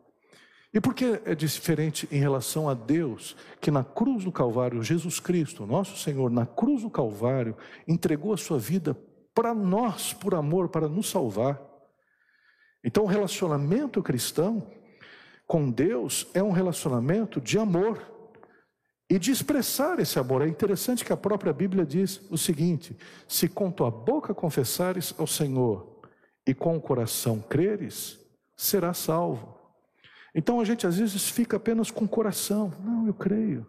E 0.75 0.81
por 0.81 0.93
que 0.93 1.21
é 1.25 1.35
diferente 1.35 2.07
em 2.11 2.19
relação 2.19 2.69
a 2.69 2.75
Deus, 2.75 3.35
que 3.61 3.71
na 3.71 3.83
cruz 3.83 4.25
do 4.25 4.33
Calvário, 4.33 4.83
Jesus 4.83 5.19
Cristo, 5.19 5.65
nosso 5.65 5.97
Senhor, 5.97 6.31
na 6.31 6.45
cruz 6.45 6.83
do 6.83 6.91
Calvário, 6.91 7.57
entregou 7.89 8.35
a 8.35 8.37
sua 8.37 8.59
vida 8.59 8.95
para 9.35 9.55
nós, 9.55 10.13
por 10.13 10.35
amor, 10.35 10.69
para 10.69 10.89
nos 10.89 11.09
salvar? 11.09 11.63
Então, 12.85 13.05
o 13.05 13.07
relacionamento 13.07 14.03
cristão 14.03 14.71
com 15.47 15.71
Deus 15.71 16.27
é 16.35 16.43
um 16.43 16.51
relacionamento 16.51 17.41
de 17.41 17.59
amor. 17.59 18.16
E 19.09 19.19
de 19.19 19.31
expressar 19.31 19.99
esse 20.01 20.19
amor. 20.19 20.43
É 20.43 20.49
interessante 20.49 21.05
que 21.05 21.13
a 21.13 21.17
própria 21.17 21.53
Bíblia 21.53 21.85
diz 21.87 22.21
o 22.31 22.37
seguinte: 22.37 22.97
se 23.29 23.49
com 23.49 23.71
tua 23.71 23.91
boca 23.91 24.35
confessares 24.35 25.15
ao 25.19 25.27
Senhor 25.27 26.01
e 26.47 26.55
com 26.55 26.77
o 26.77 26.81
coração 26.81 27.41
creres, 27.41 28.19
será 28.57 28.93
salvo. 28.93 29.57
Então 30.35 30.61
a 30.61 30.65
gente 30.65 30.87
às 30.87 30.99
vezes 30.99 31.31
fica 31.31 31.57
apenas 31.57 31.91
com 31.91 32.05
o 32.05 32.09
coração, 32.09 32.73
não, 32.85 33.07
eu 33.07 33.15
creio. 33.15 33.67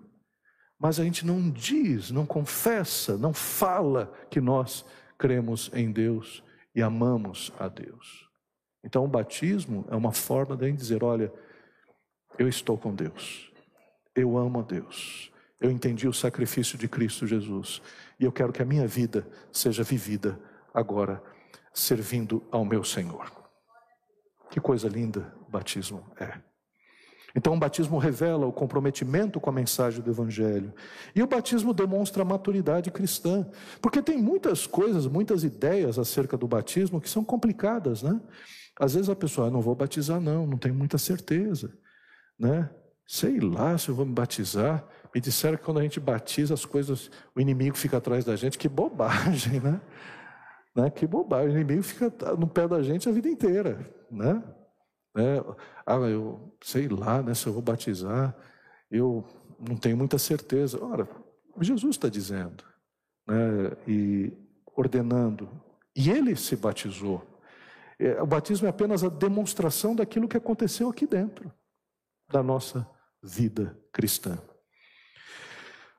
Mas 0.80 1.00
a 1.00 1.04
gente 1.04 1.26
não 1.26 1.50
diz, 1.50 2.12
não 2.12 2.26
confessa, 2.26 3.18
não 3.18 3.34
fala 3.34 4.14
que 4.30 4.40
nós 4.40 4.86
cremos 5.18 5.72
em 5.74 5.92
Deus 5.92 6.44
e 6.76 6.82
amamos 6.82 7.52
a 7.58 7.68
Deus. 7.68 8.30
Então 8.84 9.04
o 9.04 9.08
batismo 9.08 9.86
é 9.90 9.96
uma 9.96 10.12
forma 10.12 10.56
de 10.56 10.72
dizer: 10.72 11.04
olha, 11.04 11.34
eu 12.38 12.48
estou 12.48 12.78
com 12.78 12.94
Deus, 12.94 13.47
eu 14.18 14.38
amo 14.38 14.60
a 14.60 14.64
Deus, 14.64 15.32
eu 15.62 15.72
entendi 15.72 16.08
o 16.08 16.14
sacrifício 16.14 16.78
de 16.78 16.88
Cristo 16.88 17.26
Jesus 17.26 17.82
e 18.20 18.26
eu 18.26 18.32
quero 18.32 18.52
que 18.52 18.62
a 18.62 18.66
minha 18.66 18.88
vida 18.88 19.28
seja 19.52 19.84
vivida 19.84 20.40
agora, 20.74 21.22
servindo 21.74 22.44
ao 22.52 22.66
meu 22.66 22.84
Senhor. 22.84 23.32
Que 24.50 24.60
coisa 24.60 24.88
linda 24.88 25.34
batismo 25.50 26.06
é. 26.20 26.40
Então, 27.36 27.54
o 27.54 27.60
batismo 27.60 28.00
revela 28.00 28.48
o 28.48 28.52
comprometimento 28.52 29.40
com 29.40 29.50
a 29.50 29.54
mensagem 29.54 30.02
do 30.02 30.10
Evangelho. 30.10 30.74
E 31.14 31.22
o 31.22 31.28
batismo 31.28 31.72
demonstra 31.72 32.24
a 32.24 32.26
maturidade 32.26 32.90
cristã. 32.90 33.48
Porque 33.80 34.02
tem 34.02 34.18
muitas 34.18 34.66
coisas, 34.66 35.06
muitas 35.06 35.44
ideias 35.44 36.00
acerca 36.00 36.36
do 36.36 36.48
batismo 36.48 37.00
que 37.00 37.08
são 37.08 37.24
complicadas, 37.24 38.02
né? 38.02 38.20
Às 38.80 38.96
vezes 38.96 39.10
a 39.10 39.16
pessoa, 39.16 39.48
ah, 39.48 39.52
não 39.52 39.62
vou 39.62 39.76
batizar, 39.76 40.20
não, 40.20 40.48
não 40.48 40.58
tenho 40.58 40.74
muita 40.74 40.98
certeza, 40.98 41.72
né? 42.40 42.70
Sei 43.08 43.40
lá 43.40 43.78
se 43.78 43.90
eu 43.90 43.96
vou 43.96 44.06
me 44.06 44.14
batizar. 44.14 44.86
Me 45.16 45.22
disseram 45.22 45.58
que 45.58 45.64
quando 45.64 45.80
a 45.80 45.84
gente 45.84 46.00
batiza 46.00 46.54
as 46.54 46.66
coisas, 46.66 47.10
o 47.34 47.40
inimigo 47.40 47.78
fica 47.78 47.98
atrás 47.98 48.26
da 48.26 48.36
gente. 48.36 48.58
Que 48.58 48.68
bobagem, 48.68 49.60
né? 49.64 49.82
né? 50.76 50.90
Que 50.90 51.08
bobagem. 51.08 51.56
O 51.56 51.60
inimigo 51.60 51.84
fica 51.84 52.12
no 52.36 52.48
pé 52.48 52.68
da 52.68 52.82
gente 52.84 53.08
a 53.08 53.12
vida 53.12 53.30
inteira, 53.30 53.90
né? 54.12 54.44
Né? 55.18 55.44
Ah, 55.84 55.96
eu 55.96 56.56
sei 56.62 56.88
lá, 56.88 57.24
né, 57.24 57.34
se 57.34 57.48
eu 57.48 57.54
vou 57.54 57.62
batizar, 57.62 58.36
eu 58.92 59.26
não 59.60 59.76
tenho 59.76 59.98
muita 59.98 60.20
certeza. 60.20 60.84
Ora, 60.84 61.10
Jesus 61.60 61.96
está 61.96 62.08
dizendo, 62.08 62.64
né, 63.28 63.72
e 63.88 64.32
ordenando, 64.76 65.50
e 65.96 66.12
ele 66.12 66.36
se 66.36 66.56
batizou. 66.56 67.26
É, 68.00 68.22
o 68.22 68.28
batismo 68.28 68.68
é 68.68 68.70
apenas 68.70 69.04
a 69.04 69.10
demonstração 69.10 69.96
daquilo 69.96 70.28
que 70.28 70.38
aconteceu 70.38 70.88
aqui 70.88 71.08
dentro 71.08 71.52
da 72.32 72.44
nossa 72.44 72.88
vida 73.28 73.78
cristã. 73.92 74.40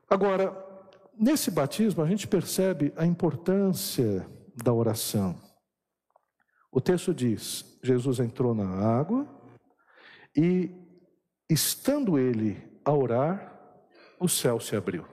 Agora, 0.09 0.57
nesse 1.19 1.51
batismo, 1.51 2.03
a 2.03 2.07
gente 2.07 2.27
percebe 2.27 2.93
a 2.97 3.05
importância 3.05 4.27
da 4.57 4.73
oração. 4.73 5.39
O 6.73 6.81
texto 6.81 7.15
diz: 7.15 7.79
Jesus 7.83 8.19
entrou 8.19 8.55
na 8.55 8.69
água 8.69 9.29
e, 10.35 10.71
estando 11.49 12.19
ele 12.19 12.63
a 12.85 12.93
orar, 12.93 13.55
o 14.19 14.29
céu 14.29 14.59
se 14.59 14.75
abriu. 14.75 15.07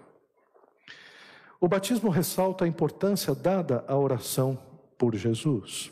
O 1.60 1.68
batismo 1.68 2.10
ressalta 2.10 2.66
a 2.66 2.68
importância 2.68 3.34
dada 3.34 3.84
à 3.88 3.98
oração 3.98 4.56
por 4.98 5.16
Jesus. 5.16 5.92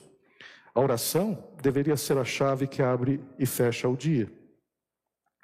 A 0.74 0.80
oração 0.80 1.52
deveria 1.62 1.96
ser 1.96 2.18
a 2.18 2.26
chave 2.26 2.68
que 2.68 2.82
abre 2.82 3.24
e 3.38 3.46
fecha 3.46 3.88
o 3.88 3.96
dia. 3.96 4.32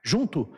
Junto 0.04 0.52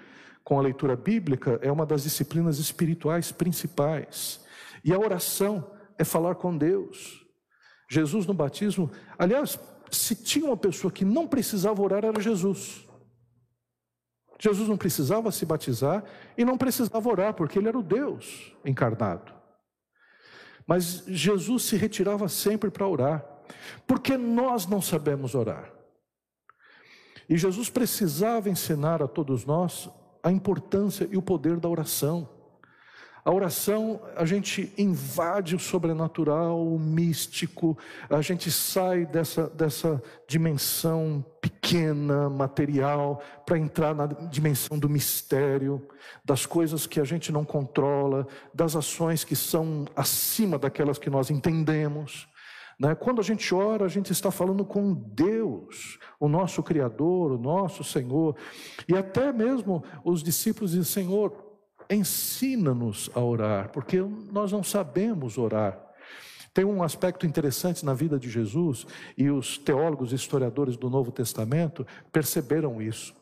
com 0.44 0.58
a 0.58 0.62
leitura 0.62 0.96
bíblica, 0.96 1.60
é 1.62 1.72
uma 1.72 1.86
das 1.86 2.04
disciplinas 2.04 2.58
espirituais 2.58 3.32
principais. 3.32 4.44
E 4.84 4.94
a 4.94 5.00
oração 5.00 5.72
é 5.98 6.04
falar 6.04 6.36
com 6.36 6.58
Deus. 6.58 7.26
Jesus 7.90 8.26
no 8.26 8.34
batismo, 8.34 8.90
aliás, 9.18 9.60
se 9.92 10.16
tinha 10.16 10.46
uma 10.46 10.58
pessoa 10.58 10.92
que 10.92 11.06
não 11.06 11.28
precisava 11.28 11.82
orar, 11.82 12.06
era 12.06 12.22
Jesus. 12.22 12.88
Jesus 14.40 14.68
não 14.68 14.78
precisava 14.78 15.32
se 15.32 15.46
batizar 15.46 16.04
e 16.36 16.44
não 16.44 16.58
precisava 16.58 17.08
orar, 17.08 17.34
porque 17.34 17.60
ele 17.60 17.68
era 17.68 17.78
o 17.78 17.84
Deus 17.84 18.56
encarnado. 18.66 19.32
Mas 20.66 21.04
Jesus 21.06 21.64
se 21.64 21.76
retirava 21.76 22.28
sempre 22.28 22.72
para 22.72 22.88
orar, 22.88 23.24
porque 23.86 24.18
nós 24.18 24.66
não 24.66 24.82
sabemos 24.82 25.36
orar. 25.36 25.72
E 27.30 27.38
Jesus 27.38 27.70
precisava 27.70 28.50
ensinar 28.50 29.04
a 29.04 29.08
todos 29.08 29.46
nós 29.46 29.90
a 30.24 30.32
importância 30.32 31.08
e 31.12 31.18
o 31.18 31.22
poder 31.22 31.60
da 31.60 31.70
oração. 31.70 32.28
A 33.24 33.32
oração, 33.32 34.02
a 34.16 34.26
gente 34.26 34.74
invade 34.76 35.56
o 35.56 35.60
sobrenatural, 35.60 36.66
o 36.66 36.80
místico, 36.80 37.78
a 38.10 38.20
gente 38.20 38.50
sai 38.50 39.06
dessa, 39.06 39.48
dessa 39.48 40.02
dimensão 40.28 41.24
pequena, 41.40 42.28
material, 42.32 43.22
para 43.46 43.60
entrar 43.60 43.94
na 43.94 44.08
dimensão 44.08 44.80
do 44.80 44.90
mistério, 44.90 45.88
das 46.26 46.48
coisas 46.48 46.88
que 46.88 47.00
a 47.00 47.04
gente 47.04 47.32
não 47.32 47.46
controla, 47.46 48.28
das 48.52 48.76
ações 48.76 49.24
que 49.24 49.36
são 49.36 49.86
acima 49.96 50.58
daquelas 50.58 50.98
que 50.98 51.10
nós 51.10 51.30
entendemos. 51.30 52.28
Né? 52.82 52.96
Quando 52.96 53.22
a 53.22 53.24
gente 53.24 53.54
ora, 53.54 53.86
a 53.86 53.88
gente 53.88 54.12
está 54.12 54.32
falando 54.32 54.66
com 54.66 54.92
Deus, 54.92 56.00
o 56.20 56.28
nosso 56.28 56.64
Criador, 56.64 57.34
o 57.34 57.38
nosso 57.38 57.84
Senhor, 57.84 58.36
e 58.88 58.96
até 58.96 59.32
mesmo 59.32 59.84
os 60.04 60.24
discípulos 60.24 60.72
dizem: 60.72 61.06
Senhor, 61.06 61.32
ensina-nos 61.88 63.08
a 63.14 63.20
orar, 63.20 63.70
porque 63.72 64.02
nós 64.32 64.52
não 64.52 64.64
sabemos 64.64 65.38
orar. 65.38 65.80
Tem 66.56 66.66
um 66.66 66.82
aspecto 66.82 67.28
interessante 67.28 67.86
na 67.86 67.94
vida 67.94 68.18
de 68.18 68.32
Jesus, 68.32 68.88
e 69.16 69.30
os 69.30 69.60
teólogos 69.60 70.12
e 70.12 70.16
historiadores 70.16 70.76
do 70.76 70.90
Novo 70.90 71.12
Testamento 71.12 71.86
perceberam 72.12 72.82
isso. 72.82 73.14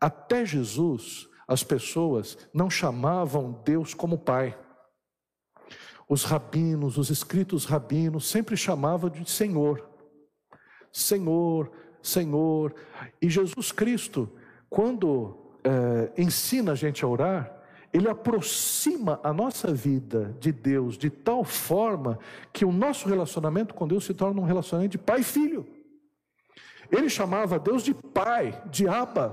Até 0.00 0.46
Jesus, 0.46 1.28
as 1.48 1.64
pessoas 1.64 2.38
não 2.54 2.70
chamavam 2.70 3.60
Deus 3.64 3.94
como 3.94 4.16
Pai. 4.16 4.56
Os 6.08 6.24
rabinos, 6.24 6.96
os 6.96 7.10
escritos 7.10 7.64
rabinos, 7.64 8.26
sempre 8.28 8.56
chamavam 8.56 9.10
de 9.10 9.28
Senhor. 9.28 9.88
Senhor, 10.90 11.70
Senhor. 12.02 12.74
E 13.20 13.28
Jesus 13.28 13.70
Cristo, 13.70 14.30
quando 14.70 15.36
é, 15.62 16.20
ensina 16.20 16.72
a 16.72 16.74
gente 16.74 17.04
a 17.04 17.08
orar, 17.08 17.54
ele 17.92 18.08
aproxima 18.08 19.18
a 19.22 19.32
nossa 19.32 19.72
vida 19.72 20.36
de 20.38 20.52
Deus 20.52 20.96
de 20.96 21.10
tal 21.10 21.44
forma 21.44 22.18
que 22.52 22.64
o 22.64 22.72
nosso 22.72 23.08
relacionamento 23.08 23.74
com 23.74 23.88
Deus 23.88 24.04
se 24.04 24.14
torna 24.14 24.40
um 24.40 24.44
relacionamento 24.44 24.92
de 24.92 24.98
pai 24.98 25.20
e 25.20 25.24
filho. 25.24 25.66
Ele 26.90 27.08
chamava 27.08 27.58
Deus 27.58 27.82
de 27.82 27.94
pai, 27.94 28.62
de 28.70 28.86
aba, 28.88 29.30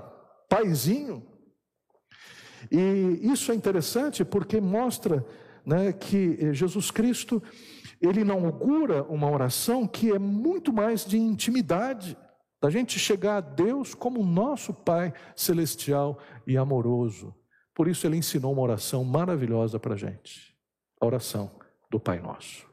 paizinho. 0.49 1.25
E 2.71 3.19
isso 3.21 3.51
é 3.51 3.55
interessante 3.55 4.25
porque 4.25 4.59
mostra 4.59 5.25
né, 5.65 5.91
que 5.91 6.53
Jesus 6.53 6.91
Cristo 6.91 7.41
ele 8.01 8.21
inaugura 8.21 9.03
uma 9.03 9.29
oração 9.29 9.87
que 9.87 10.11
é 10.11 10.19
muito 10.19 10.71
mais 10.71 11.05
de 11.05 11.17
intimidade, 11.17 12.17
da 12.61 12.69
gente 12.69 12.97
chegar 12.99 13.37
a 13.37 13.41
Deus 13.41 13.93
como 13.93 14.23
nosso 14.23 14.73
Pai 14.73 15.13
celestial 15.35 16.19
e 16.47 16.57
amoroso. 16.57 17.35
Por 17.73 17.87
isso 17.87 18.07
ele 18.07 18.17
ensinou 18.17 18.53
uma 18.53 18.61
oração 18.61 19.03
maravilhosa 19.03 19.79
para 19.79 19.93
a 19.93 19.97
gente. 19.97 20.55
A 20.99 21.05
oração 21.05 21.51
do 21.89 21.99
Pai 21.99 22.19
Nosso. 22.19 22.67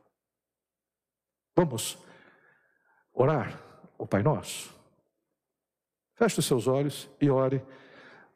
Vamos 1.56 1.98
orar 3.12 3.60
o 3.98 4.06
Pai 4.06 4.22
Nosso? 4.22 4.72
Feche 6.14 6.38
os 6.38 6.46
seus 6.46 6.66
olhos 6.66 7.10
e 7.20 7.28
ore 7.28 7.62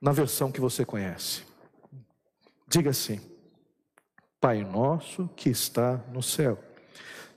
na 0.01 0.13
versão 0.13 0.51
que 0.51 0.61
você 0.61 0.85
conhece. 0.85 1.45
Diga 2.69 2.91
assim: 2.91 3.21
Pai 4.41 4.65
nosso 4.65 5.29
que 5.35 5.49
está 5.49 6.05
no 6.13 6.23
céu, 6.23 6.59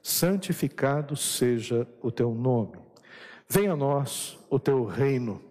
santificado 0.03 1.15
seja 1.15 1.87
o 2.01 2.11
teu 2.11 2.33
nome. 2.33 2.77
Venha 3.47 3.73
a 3.73 3.75
nós 3.75 4.37
o 4.49 4.59
teu 4.59 4.85
reino. 4.85 5.41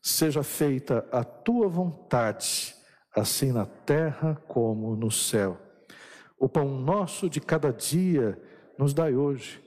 Seja 0.00 0.42
feita 0.42 1.06
a 1.12 1.22
tua 1.22 1.68
vontade 1.68 2.74
assim 3.14 3.52
na 3.52 3.66
terra 3.66 4.40
como 4.48 4.96
no 4.96 5.10
céu. 5.10 5.58
O 6.38 6.48
pão 6.48 6.68
nosso 6.68 7.28
de 7.28 7.40
cada 7.40 7.72
dia 7.72 8.40
nos 8.78 8.92
dai 8.92 9.14
hoje. 9.14 9.62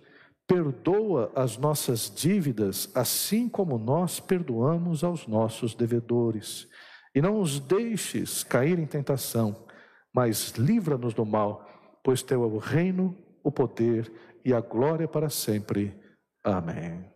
Perdoa 0.47 1.31
as 1.35 1.57
nossas 1.57 2.11
dívidas, 2.13 2.89
assim 2.93 3.49
como 3.49 3.77
nós 3.77 4.19
perdoamos 4.19 5.03
aos 5.03 5.25
nossos 5.25 5.73
devedores. 5.73 6.67
E 7.15 7.21
não 7.21 7.39
nos 7.39 7.59
deixes 7.59 8.43
cair 8.43 8.77
em 8.77 8.85
tentação, 8.85 9.65
mas 10.15 10.51
livra-nos 10.51 11.13
do 11.13 11.25
mal, 11.25 11.69
pois 12.01 12.23
teu 12.23 12.41
é 12.43 12.47
o 12.47 12.57
reino, 12.57 13.13
o 13.43 13.51
poder 13.51 14.09
e 14.45 14.53
a 14.53 14.61
glória 14.61 15.09
para 15.09 15.29
sempre. 15.29 15.93
Amém. 16.41 17.11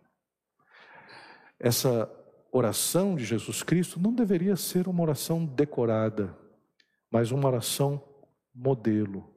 Essa 1.58 2.10
oração 2.52 3.16
de 3.16 3.24
Jesus 3.24 3.62
Cristo 3.62 3.98
não 3.98 4.12
deveria 4.12 4.54
ser 4.54 4.86
uma 4.86 5.02
oração 5.02 5.46
decorada, 5.46 6.36
mas 7.10 7.30
uma 7.30 7.48
oração 7.48 8.04
modelo, 8.54 9.34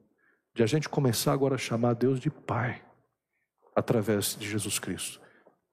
de 0.54 0.62
a 0.62 0.66
gente 0.66 0.86
começar 0.86 1.32
agora 1.32 1.54
a 1.54 1.58
chamar 1.58 1.94
Deus 1.94 2.20
de 2.20 2.30
Pai, 2.30 2.84
através 3.74 4.36
de 4.36 4.46
Jesus 4.46 4.78
Cristo. 4.78 5.22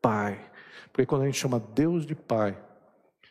Pai. 0.02 0.50
Porque 0.94 1.06
quando 1.06 1.24
a 1.24 1.26
gente 1.26 1.40
chama 1.40 1.60
Deus 1.60 2.06
de 2.06 2.16
Pai, 2.16 2.58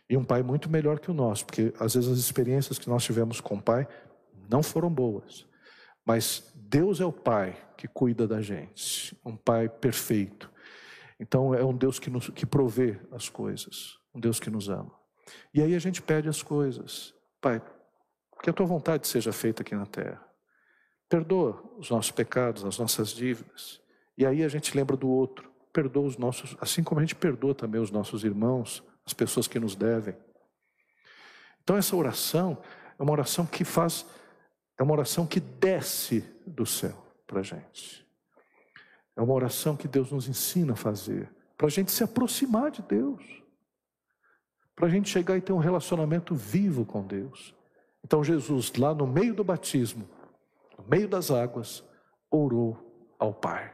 e 0.08 0.16
um 0.18 0.24
pai 0.24 0.42
muito 0.42 0.68
melhor 0.68 0.98
que 0.98 1.10
o 1.10 1.14
nosso, 1.14 1.46
porque 1.46 1.72
às 1.78 1.94
vezes 1.94 2.10
as 2.10 2.18
experiências 2.18 2.78
que 2.78 2.88
nós 2.88 3.04
tivemos 3.04 3.40
com 3.40 3.54
o 3.54 3.62
pai 3.62 3.86
não 4.50 4.62
foram 4.62 4.90
boas. 4.90 5.46
Mas 6.04 6.52
Deus 6.54 7.00
é 7.00 7.04
o 7.04 7.12
pai 7.12 7.56
que 7.76 7.86
cuida 7.86 8.26
da 8.26 8.40
gente, 8.40 9.16
um 9.24 9.36
pai 9.36 9.68
perfeito. 9.68 10.50
Então 11.18 11.54
é 11.54 11.64
um 11.64 11.76
Deus 11.76 11.98
que, 11.98 12.10
nos, 12.10 12.28
que 12.30 12.46
provê 12.46 12.98
as 13.12 13.28
coisas, 13.28 13.98
um 14.14 14.20
Deus 14.20 14.40
que 14.40 14.50
nos 14.50 14.68
ama. 14.68 14.92
E 15.54 15.62
aí 15.62 15.74
a 15.74 15.78
gente 15.78 16.02
pede 16.02 16.28
as 16.28 16.42
coisas. 16.42 17.14
Pai, 17.40 17.62
que 18.42 18.50
a 18.50 18.52
tua 18.52 18.66
vontade 18.66 19.06
seja 19.06 19.32
feita 19.32 19.62
aqui 19.62 19.74
na 19.74 19.86
terra. 19.86 20.24
Perdoa 21.08 21.62
os 21.76 21.90
nossos 21.90 22.10
pecados, 22.10 22.64
as 22.64 22.78
nossas 22.78 23.10
dívidas. 23.10 23.80
E 24.16 24.24
aí 24.24 24.42
a 24.42 24.48
gente 24.48 24.76
lembra 24.76 24.96
do 24.96 25.08
outro. 25.08 25.50
Perdoa 25.72 26.06
os 26.06 26.16
nossos, 26.16 26.56
assim 26.60 26.82
como 26.82 27.00
a 27.00 27.04
gente 27.04 27.14
perdoa 27.14 27.54
também 27.54 27.80
os 27.80 27.90
nossos 27.90 28.24
irmãos, 28.24 28.82
as 29.06 29.12
pessoas 29.12 29.46
que 29.46 29.60
nos 29.60 29.76
devem. 29.76 30.16
Então 31.62 31.76
essa 31.76 31.94
oração 31.94 32.60
é 32.98 33.02
uma 33.02 33.12
oração 33.12 33.46
que 33.46 33.64
faz, 33.64 34.06
é 34.80 34.82
uma 34.82 34.94
oração 34.94 35.26
que 35.26 35.38
desce 35.38 36.24
do 36.46 36.64
céu 36.64 36.96
para 37.26 37.40
a 37.40 37.42
gente. 37.42 38.08
É 39.14 39.20
uma 39.20 39.34
oração 39.34 39.76
que 39.76 39.86
Deus 39.86 40.10
nos 40.10 40.26
ensina 40.26 40.72
a 40.72 40.76
fazer, 40.76 41.30
para 41.54 41.66
a 41.66 41.70
gente 41.70 41.92
se 41.92 42.02
aproximar 42.02 42.70
de 42.70 42.80
Deus, 42.80 43.22
para 44.74 44.86
a 44.86 44.88
gente 44.88 45.10
chegar 45.10 45.36
e 45.36 45.42
ter 45.42 45.52
um 45.52 45.58
relacionamento 45.58 46.34
vivo 46.34 46.86
com 46.86 47.06
Deus. 47.06 47.54
Então 48.02 48.24
Jesus, 48.24 48.72
lá 48.72 48.94
no 48.94 49.06
meio 49.06 49.34
do 49.34 49.44
batismo, 49.44 50.08
no 50.78 50.84
meio 50.88 51.06
das 51.06 51.30
águas, 51.30 51.84
orou 52.30 53.14
ao 53.18 53.34
Pai. 53.34 53.70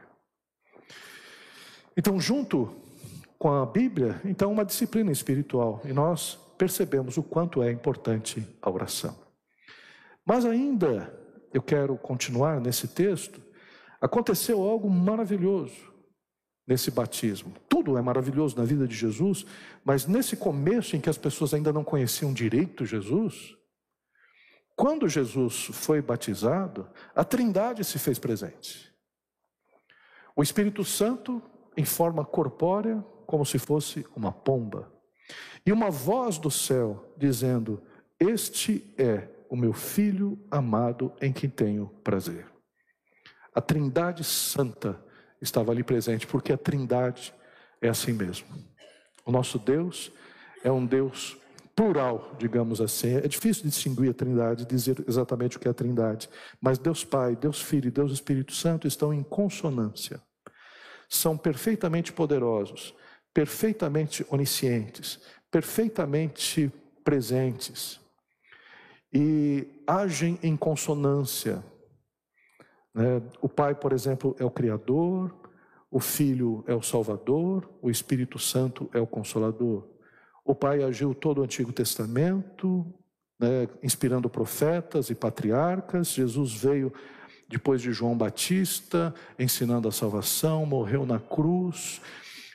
Então, 1.95 2.19
junto 2.19 2.75
com 3.39 3.53
a 3.53 3.65
Bíblia, 3.65 4.19
então, 4.25 4.51
uma 4.51 4.65
disciplina 4.65 5.09
espiritual. 5.09 5.81
E 5.85 5.93
nós 5.93 6.37
percebemos 6.57 7.15
o 7.15 7.23
quanto 7.23 7.63
é 7.63 7.71
importante 7.71 8.45
a 8.61 8.69
oração. 8.69 9.26
Mas 10.27 10.43
ainda, 10.43 11.17
eu 11.53 11.61
quero 11.61 11.95
continuar 11.95 12.59
nesse 12.59 12.85
texto. 12.85 13.41
Aconteceu 14.01 14.61
algo 14.61 14.89
maravilhoso 14.89 15.93
nesse 16.67 16.91
batismo. 16.91 17.55
Tudo 17.69 17.97
é 17.97 18.01
maravilhoso 18.01 18.57
na 18.57 18.65
vida 18.65 18.85
de 18.85 18.93
Jesus, 18.93 19.45
mas 19.85 20.05
nesse 20.05 20.35
começo 20.35 20.97
em 20.97 20.99
que 20.99 21.09
as 21.09 21.17
pessoas 21.17 21.53
ainda 21.53 21.71
não 21.71 21.81
conheciam 21.81 22.33
direito 22.33 22.85
Jesus, 22.85 23.55
quando 24.75 25.07
Jesus 25.07 25.69
foi 25.71 26.01
batizado, 26.01 26.89
a 27.15 27.23
Trindade 27.23 27.85
se 27.85 27.97
fez 27.97 28.19
presente. 28.19 28.93
O 30.35 30.43
Espírito 30.43 30.83
Santo, 30.83 31.41
em 31.77 31.85
forma 31.85 32.25
corpórea, 32.25 33.01
como 33.25 33.45
se 33.45 33.57
fosse 33.57 34.05
uma 34.13 34.33
pomba. 34.33 34.91
E 35.65 35.71
uma 35.71 35.89
voz 35.89 36.37
do 36.37 36.51
céu 36.51 37.13
dizendo: 37.17 37.81
Este 38.19 38.93
é 38.97 39.36
o 39.49 39.55
meu 39.55 39.73
filho 39.73 40.39
amado 40.49 41.13
em 41.21 41.31
quem 41.31 41.49
tenho 41.49 41.87
prazer. 42.03 42.45
A 43.53 43.61
Trindade 43.61 44.23
Santa 44.23 45.03
estava 45.41 45.71
ali 45.71 45.83
presente, 45.83 46.27
porque 46.27 46.53
a 46.53 46.57
Trindade 46.57 47.33
é 47.81 47.89
assim 47.89 48.13
mesmo. 48.13 48.47
O 49.25 49.31
nosso 49.31 49.57
Deus 49.57 50.11
é 50.63 50.71
um 50.71 50.85
Deus 50.85 51.37
plural, 51.75 52.35
digamos 52.39 52.81
assim. 52.81 53.15
É 53.15 53.27
difícil 53.27 53.63
distinguir 53.63 54.11
a 54.11 54.13
Trindade, 54.13 54.65
dizer 54.65 55.03
exatamente 55.07 55.57
o 55.57 55.59
que 55.59 55.67
é 55.67 55.71
a 55.71 55.73
Trindade, 55.73 56.29
mas 56.61 56.77
Deus 56.77 57.03
Pai, 57.03 57.35
Deus 57.35 57.61
Filho 57.61 57.87
e 57.87 57.91
Deus 57.91 58.11
Espírito 58.11 58.53
Santo 58.53 58.87
estão 58.87 59.13
em 59.13 59.23
consonância. 59.23 60.21
São 61.09 61.37
perfeitamente 61.37 62.11
poderosos 62.11 62.93
perfeitamente 63.37 64.25
oniscientes, 64.31 65.19
perfeitamente 65.51 66.73
presentes 67.03 67.99
e 69.13 69.67
agem 69.85 70.37
em 70.43 70.55
consonância. 70.55 71.63
Né? 72.93 73.21
O 73.41 73.47
Pai, 73.47 73.75
por 73.75 73.93
exemplo, 73.93 74.35
é 74.39 74.45
o 74.45 74.51
Criador, 74.51 75.33
o 75.89 75.99
Filho 75.99 76.63
é 76.67 76.75
o 76.75 76.81
Salvador, 76.81 77.69
o 77.81 77.89
Espírito 77.89 78.37
Santo 78.37 78.89
é 78.93 78.99
o 78.99 79.07
Consolador. 79.07 79.87
O 80.43 80.53
Pai 80.53 80.83
agiu 80.83 81.13
todo 81.13 81.39
o 81.39 81.43
Antigo 81.43 81.71
Testamento, 81.71 82.85
né, 83.39 83.67
inspirando 83.83 84.29
profetas 84.29 85.09
e 85.09 85.15
patriarcas. 85.15 86.09
Jesus 86.09 86.53
veio 86.53 86.91
depois 87.49 87.81
de 87.81 87.91
João 87.91 88.17
Batista, 88.17 89.13
ensinando 89.39 89.87
a 89.87 89.91
salvação, 89.91 90.65
morreu 90.65 91.05
na 91.05 91.19
cruz 91.19 92.01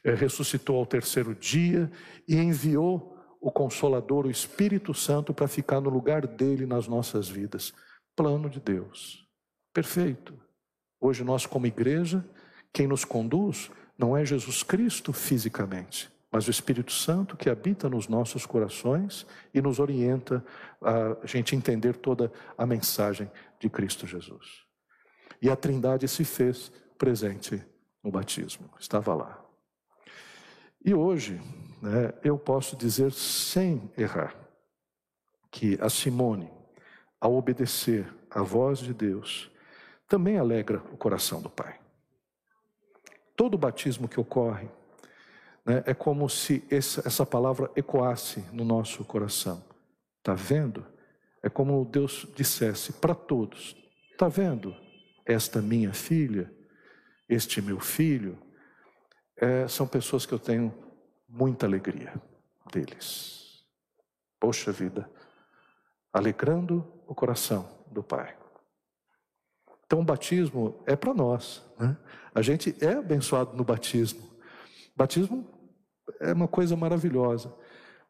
é, 0.05 0.15
ressuscitou 0.15 0.77
ao 0.77 0.87
terceiro 0.87 1.35
dia 1.35 1.91
e 2.27 2.37
enviou 2.37 3.12
o 3.43 3.51
Consolador, 3.51 4.25
o 4.25 4.31
Espírito 4.31 4.95
Santo, 4.95 5.35
para 5.35 5.49
ficar 5.49 5.81
no 5.81 5.91
lugar 5.91 6.29
dele 6.29 6.65
nas 6.65 6.87
nossas 6.87 7.29
vidas. 7.29 7.75
Plano 8.15 8.49
de 8.49 8.61
Deus. 8.61 9.27
Perfeito. 9.75 10.39
Hoje, 11.01 11.25
nós, 11.25 11.45
como 11.45 11.67
igreja, 11.67 12.25
quem 12.73 12.87
nos 12.87 13.05
conduz 13.05 13.69
não 13.99 14.17
é 14.17 14.25
Jesus 14.25 14.63
Cristo 14.63 15.13
fisicamente, 15.13 16.09
mas 16.31 16.47
o 16.47 16.53
Espírito 16.53 16.93
Santo 16.93 17.37
que 17.37 17.51
habita 17.51 17.89
nos 17.89 18.07
nossos 18.07 18.47
corações 18.47 19.27
e 19.53 19.61
nos 19.61 19.81
orienta 19.81 20.45
a 20.81 21.27
gente 21.27 21.57
entender 21.57 21.97
toda 21.97 22.33
a 22.57 22.65
mensagem 22.65 23.29
de 23.59 23.69
Cristo 23.69 24.07
Jesus. 24.07 24.63
E 25.41 25.51
a 25.51 25.57
Trindade 25.57 26.07
se 26.07 26.25
fez 26.25 26.71
presente 26.97 27.61
no 28.05 28.13
batismo, 28.13 28.71
estava 28.79 29.15
lá. 29.15 29.45
E 30.85 30.95
hoje, 30.95 31.41
né, 31.83 32.15
eu 32.23 32.39
posso 32.39 32.77
dizer 32.77 33.11
sem 33.11 33.91
errar 33.99 34.37
que 35.51 35.77
a 35.81 35.91
Simone, 35.91 36.49
ao 37.21 37.35
obedecer 37.35 38.07
à 38.31 38.41
voz 38.41 38.79
de 38.79 38.95
Deus, 38.95 39.51
também 40.09 40.39
alegra 40.39 40.79
o 40.93 40.97
coração 40.97 41.43
do 41.43 41.51
Pai. 41.51 41.81
Todo 43.37 43.59
batismo 43.59 44.09
que 44.09 44.21
ocorre 44.21 44.69
né, 45.67 45.83
é 45.85 45.93
como 45.93 46.29
se 46.29 46.65
essa, 46.71 47.03
essa 47.07 47.27
palavra 47.27 47.69
ecoasse 47.75 48.45
no 48.53 48.65
nosso 48.65 49.05
coração. 49.05 49.63
Está 50.19 50.35
vendo? 50.35 50.87
É 51.43 51.51
como 51.51 51.85
Deus 51.85 52.29
dissesse 52.37 52.93
para 52.93 53.15
todos: 53.15 53.77
Está 54.13 54.29
vendo? 54.29 54.75
Esta 55.27 55.61
minha 55.61 55.93
filha, 55.93 56.53
este 57.29 57.61
meu 57.61 57.81
filho, 57.81 58.39
é, 59.37 59.67
são 59.67 59.87
pessoas 59.87 60.25
que 60.25 60.33
eu 60.33 60.39
tenho 60.39 60.82
muita 61.33 61.67
alegria 61.67 62.13
deles. 62.71 63.65
Poxa 64.39 64.71
vida, 64.71 65.11
alegrando 66.13 66.87
o 67.07 67.15
coração 67.15 67.69
do 67.91 68.03
Pai. 68.03 68.37
Então, 69.87 70.01
o 70.01 70.05
batismo 70.05 70.83
é 70.87 70.95
para 70.95 71.15
nós. 71.15 71.63
Né? 71.79 71.97
A 72.35 72.43
gente 72.43 72.77
é 72.81 72.95
abençoado 72.95 73.57
no 73.57 73.65
batismo. 73.65 74.23
Batismo 74.97 75.47
é 76.21 76.33
uma 76.33 76.49
coisa 76.49 76.77
maravilhosa. 76.77 77.55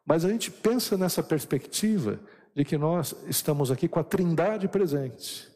Mas 0.05 0.25
a 0.25 0.29
gente 0.29 0.51
pensa 0.51 0.97
nessa 0.97 1.23
perspectiva 1.23 2.21
de 2.55 2.65
que 2.65 2.77
nós 2.77 3.15
estamos 3.27 3.71
aqui 3.71 3.89
com 3.89 4.01
a 4.01 4.05
Trindade 4.05 4.69
presente 4.69 5.51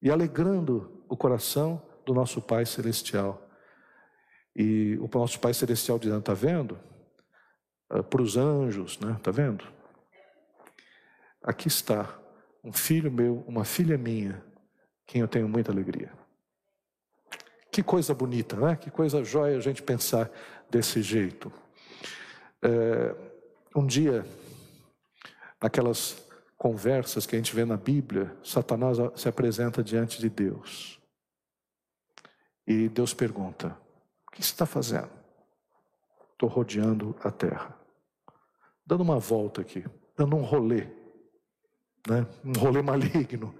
e 0.00 0.10
alegrando 0.10 1.04
o 1.08 1.16
coração 1.16 1.82
do 2.04 2.14
nosso 2.14 2.40
Pai 2.40 2.64
Celestial. 2.64 3.45
E 4.58 4.96
o 4.98 5.10
nosso 5.12 5.38
Pai 5.38 5.52
Celestial 5.52 5.98
dizendo: 5.98 6.20
está 6.20 6.32
vendo? 6.32 6.78
Ah, 7.90 8.02
Para 8.02 8.22
os 8.22 8.38
anjos, 8.38 8.98
né? 8.98 9.12
Está 9.12 9.30
vendo? 9.30 9.62
Aqui 11.42 11.68
está 11.68 12.18
um 12.64 12.72
filho 12.72 13.12
meu, 13.12 13.44
uma 13.46 13.64
filha 13.64 13.98
minha, 13.98 14.42
quem 15.06 15.20
eu 15.20 15.28
tenho 15.28 15.48
muita 15.48 15.70
alegria. 15.70 16.10
Que 17.70 17.82
coisa 17.82 18.14
bonita, 18.14 18.56
né? 18.56 18.74
Que 18.74 18.90
coisa 18.90 19.22
jóia 19.22 19.58
a 19.58 19.60
gente 19.60 19.82
pensar 19.82 20.30
desse 20.70 21.02
jeito. 21.02 21.52
É, 22.62 23.14
um 23.76 23.86
dia, 23.86 24.26
aquelas 25.60 26.26
conversas 26.56 27.26
que 27.26 27.36
a 27.36 27.38
gente 27.38 27.54
vê 27.54 27.66
na 27.66 27.76
Bíblia, 27.76 28.34
Satanás 28.42 28.96
se 29.14 29.28
apresenta 29.28 29.84
diante 29.84 30.18
de 30.18 30.30
Deus. 30.30 30.98
E 32.66 32.88
Deus 32.88 33.12
pergunta: 33.12 33.78
que 34.36 34.44
você 34.44 34.52
está 34.52 34.66
fazendo? 34.66 35.10
Estou 36.32 36.48
rodeando 36.48 37.16
a 37.24 37.30
terra. 37.30 37.74
Dando 38.84 39.02
uma 39.02 39.18
volta 39.18 39.62
aqui, 39.62 39.84
dando 40.14 40.36
um 40.36 40.42
rolê, 40.42 40.86
né? 42.06 42.26
um 42.44 42.52
rolê 42.52 42.82
maligno. 42.82 43.54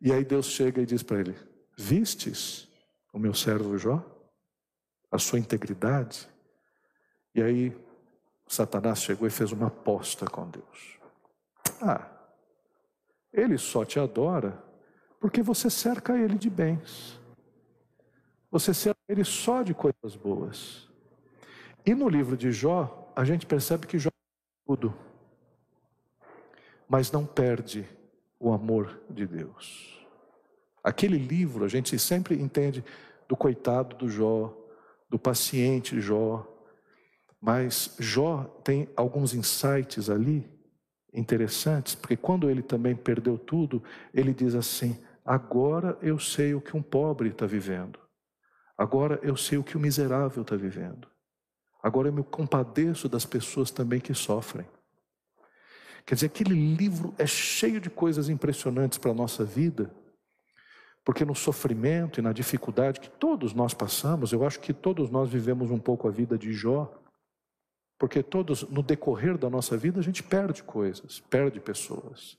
E 0.00 0.12
aí 0.12 0.24
Deus 0.24 0.46
chega 0.46 0.80
e 0.80 0.86
diz 0.86 1.02
para 1.02 1.20
ele: 1.20 1.36
Vistes 1.76 2.68
o 3.12 3.18
meu 3.18 3.34
servo 3.34 3.76
Jó? 3.76 4.02
A 5.10 5.18
sua 5.18 5.38
integridade? 5.38 6.26
E 7.34 7.42
aí 7.42 7.76
Satanás 8.46 9.02
chegou 9.02 9.26
e 9.26 9.30
fez 9.30 9.52
uma 9.52 9.66
aposta 9.66 10.26
com 10.26 10.48
Deus. 10.48 10.98
Ah, 11.80 12.06
Ele 13.32 13.58
só 13.58 13.84
te 13.84 13.98
adora 13.98 14.62
porque 15.20 15.42
você 15.42 15.68
cerca 15.68 16.18
ele 16.18 16.36
de 16.36 16.50
bens. 16.50 17.20
Você 18.50 18.74
cerca 18.74 19.00
ele 19.12 19.24
só 19.24 19.62
de 19.62 19.74
coisas 19.74 20.16
boas. 20.16 20.88
E 21.84 21.94
no 21.94 22.08
livro 22.08 22.36
de 22.36 22.50
Jó, 22.50 23.12
a 23.14 23.24
gente 23.24 23.44
percebe 23.46 23.86
que 23.86 23.98
Jó 23.98 24.08
é 24.08 24.66
tudo, 24.66 24.94
mas 26.88 27.12
não 27.12 27.26
perde 27.26 27.86
o 28.40 28.52
amor 28.52 29.00
de 29.10 29.26
Deus. 29.26 30.06
Aquele 30.82 31.18
livro, 31.18 31.64
a 31.64 31.68
gente 31.68 31.98
sempre 31.98 32.34
entende 32.40 32.84
do 33.28 33.36
coitado 33.36 33.96
do 33.96 34.08
Jó, 34.08 34.56
do 35.08 35.18
paciente 35.18 36.00
Jó, 36.00 36.48
mas 37.40 37.94
Jó 37.98 38.44
tem 38.64 38.88
alguns 38.96 39.34
insights 39.34 40.08
ali 40.08 40.50
interessantes, 41.12 41.94
porque 41.94 42.16
quando 42.16 42.48
ele 42.48 42.62
também 42.62 42.96
perdeu 42.96 43.36
tudo, 43.36 43.82
ele 44.14 44.32
diz 44.32 44.54
assim: 44.54 44.96
agora 45.24 45.98
eu 46.00 46.18
sei 46.18 46.54
o 46.54 46.60
que 46.60 46.76
um 46.76 46.82
pobre 46.82 47.28
está 47.28 47.44
vivendo, 47.46 48.01
agora 48.82 49.20
eu 49.22 49.36
sei 49.36 49.58
o 49.58 49.62
que 49.62 49.76
o 49.76 49.80
miserável 49.80 50.42
está 50.42 50.56
vivendo, 50.56 51.06
agora 51.80 52.08
eu 52.08 52.12
me 52.12 52.24
compadeço 52.24 53.08
das 53.08 53.24
pessoas 53.24 53.70
também 53.70 54.00
que 54.00 54.12
sofrem. 54.12 54.66
Quer 56.04 56.16
dizer, 56.16 56.26
aquele 56.26 56.74
livro 56.74 57.14
é 57.16 57.24
cheio 57.24 57.80
de 57.80 57.88
coisas 57.88 58.28
impressionantes 58.28 58.98
para 58.98 59.12
a 59.12 59.14
nossa 59.14 59.44
vida, 59.44 59.94
porque 61.04 61.24
no 61.24 61.34
sofrimento 61.34 62.18
e 62.18 62.22
na 62.22 62.32
dificuldade 62.32 62.98
que 62.98 63.08
todos 63.08 63.54
nós 63.54 63.72
passamos, 63.72 64.32
eu 64.32 64.44
acho 64.44 64.58
que 64.58 64.72
todos 64.72 65.10
nós 65.10 65.28
vivemos 65.28 65.70
um 65.70 65.78
pouco 65.78 66.08
a 66.08 66.10
vida 66.10 66.36
de 66.36 66.52
Jó, 66.52 66.92
porque 67.96 68.20
todos, 68.20 68.62
no 68.68 68.82
decorrer 68.82 69.38
da 69.38 69.48
nossa 69.48 69.76
vida, 69.76 70.00
a 70.00 70.02
gente 70.02 70.24
perde 70.24 70.64
coisas, 70.64 71.20
perde 71.30 71.60
pessoas. 71.60 72.36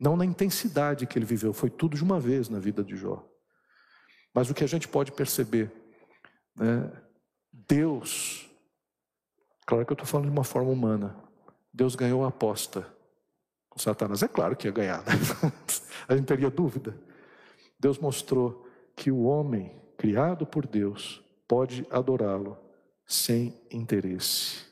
Não 0.00 0.16
na 0.16 0.24
intensidade 0.24 1.06
que 1.06 1.16
ele 1.16 1.26
viveu, 1.26 1.52
foi 1.52 1.70
tudo 1.70 1.96
de 1.96 2.02
uma 2.02 2.18
vez 2.18 2.48
na 2.48 2.58
vida 2.58 2.82
de 2.82 2.96
Jó. 2.96 3.24
Mas 4.38 4.48
o 4.48 4.54
que 4.54 4.62
a 4.62 4.68
gente 4.68 4.86
pode 4.86 5.10
perceber, 5.10 5.68
né, 6.54 6.92
Deus, 7.52 8.48
claro 9.66 9.84
que 9.84 9.90
eu 9.90 9.94
estou 9.94 10.06
falando 10.06 10.26
de 10.26 10.30
uma 10.30 10.44
forma 10.44 10.70
humana, 10.70 11.16
Deus 11.74 11.96
ganhou 11.96 12.24
a 12.24 12.28
aposta 12.28 12.86
com 13.68 13.80
Satanás. 13.80 14.22
É 14.22 14.28
claro 14.28 14.54
que 14.54 14.68
ia 14.68 14.72
ganhar, 14.72 14.98
né? 14.98 15.14
a 16.06 16.14
gente 16.14 16.26
teria 16.26 16.48
dúvida. 16.48 16.96
Deus 17.80 17.98
mostrou 17.98 18.64
que 18.94 19.10
o 19.10 19.24
homem, 19.24 19.76
criado 19.96 20.46
por 20.46 20.68
Deus, 20.68 21.20
pode 21.48 21.84
adorá-lo 21.90 22.56
sem 23.04 23.60
interesse. 23.72 24.66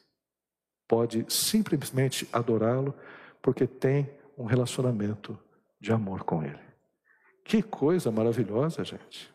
Pode 0.86 1.26
simplesmente 1.28 2.28
adorá-lo 2.32 2.94
porque 3.42 3.66
tem 3.66 4.16
um 4.38 4.44
relacionamento 4.44 5.36
de 5.80 5.90
amor 5.90 6.22
com 6.22 6.44
ele. 6.44 6.62
Que 7.44 7.64
coisa 7.64 8.12
maravilhosa, 8.12 8.84
gente. 8.84 9.34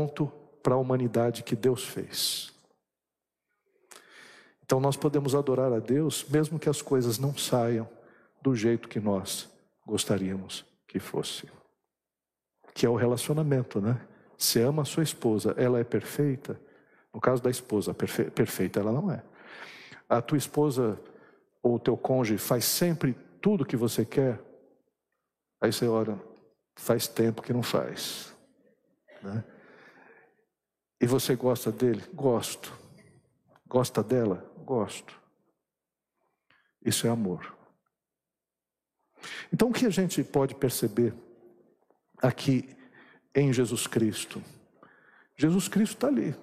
Ponto 0.00 0.32
para 0.62 0.72
a 0.72 0.78
humanidade 0.78 1.42
que 1.42 1.54
Deus 1.54 1.84
fez. 1.84 2.54
Então 4.64 4.80
nós 4.80 4.96
podemos 4.96 5.34
adorar 5.34 5.70
a 5.74 5.78
Deus 5.78 6.24
mesmo 6.26 6.58
que 6.58 6.70
as 6.70 6.80
coisas 6.80 7.18
não 7.18 7.36
saiam 7.36 7.86
do 8.40 8.54
jeito 8.54 8.88
que 8.88 8.98
nós 8.98 9.46
gostaríamos 9.86 10.64
que 10.88 10.98
fosse. 10.98 11.46
Que 12.72 12.86
é 12.86 12.88
o 12.88 12.96
relacionamento, 12.96 13.78
né? 13.78 14.00
Você 14.38 14.62
ama 14.62 14.80
a 14.82 14.86
sua 14.86 15.02
esposa, 15.02 15.54
ela 15.58 15.78
é 15.78 15.84
perfeita, 15.84 16.58
no 17.12 17.20
caso 17.20 17.42
da 17.42 17.50
esposa, 17.50 17.92
perfe 17.92 18.30
perfeita 18.30 18.80
ela 18.80 18.92
não 18.92 19.12
é. 19.12 19.22
A 20.08 20.22
tua 20.22 20.38
esposa 20.38 20.98
ou 21.62 21.74
o 21.74 21.78
teu 21.78 21.94
cônjuge 21.94 22.38
faz 22.38 22.64
sempre 22.64 23.14
tudo 23.38 23.66
que 23.66 23.76
você 23.76 24.02
quer, 24.06 24.40
aí 25.60 25.70
você 25.70 25.86
olha, 25.86 26.18
faz 26.74 27.06
tempo 27.06 27.42
que 27.42 27.52
não 27.52 27.62
faz. 27.62 28.34
Né? 29.22 29.44
E 31.00 31.06
você 31.06 31.34
gosta 31.34 31.72
dele? 31.72 32.02
Gosto. 32.12 32.72
Gosta 33.66 34.02
dela? 34.02 34.44
Gosto. 34.64 35.18
Isso 36.84 37.06
é 37.06 37.10
amor. 37.10 37.56
Então 39.52 39.68
o 39.68 39.72
que 39.72 39.86
a 39.86 39.90
gente 39.90 40.22
pode 40.22 40.54
perceber 40.54 41.14
aqui 42.22 42.68
em 43.34 43.52
Jesus 43.52 43.86
Cristo? 43.86 44.42
Jesus 45.36 45.68
Cristo 45.68 45.94
está 45.94 46.08
ali, 46.08 46.34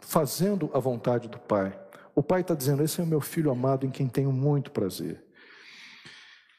fazendo 0.00 0.70
a 0.74 0.78
vontade 0.78 1.28
do 1.28 1.38
Pai. 1.38 1.78
O 2.14 2.22
Pai 2.22 2.42
está 2.42 2.54
dizendo: 2.54 2.82
Esse 2.82 3.00
é 3.00 3.04
o 3.04 3.06
meu 3.06 3.20
filho 3.20 3.50
amado 3.50 3.86
em 3.86 3.90
quem 3.90 4.08
tenho 4.08 4.32
muito 4.32 4.70
prazer. 4.70 5.24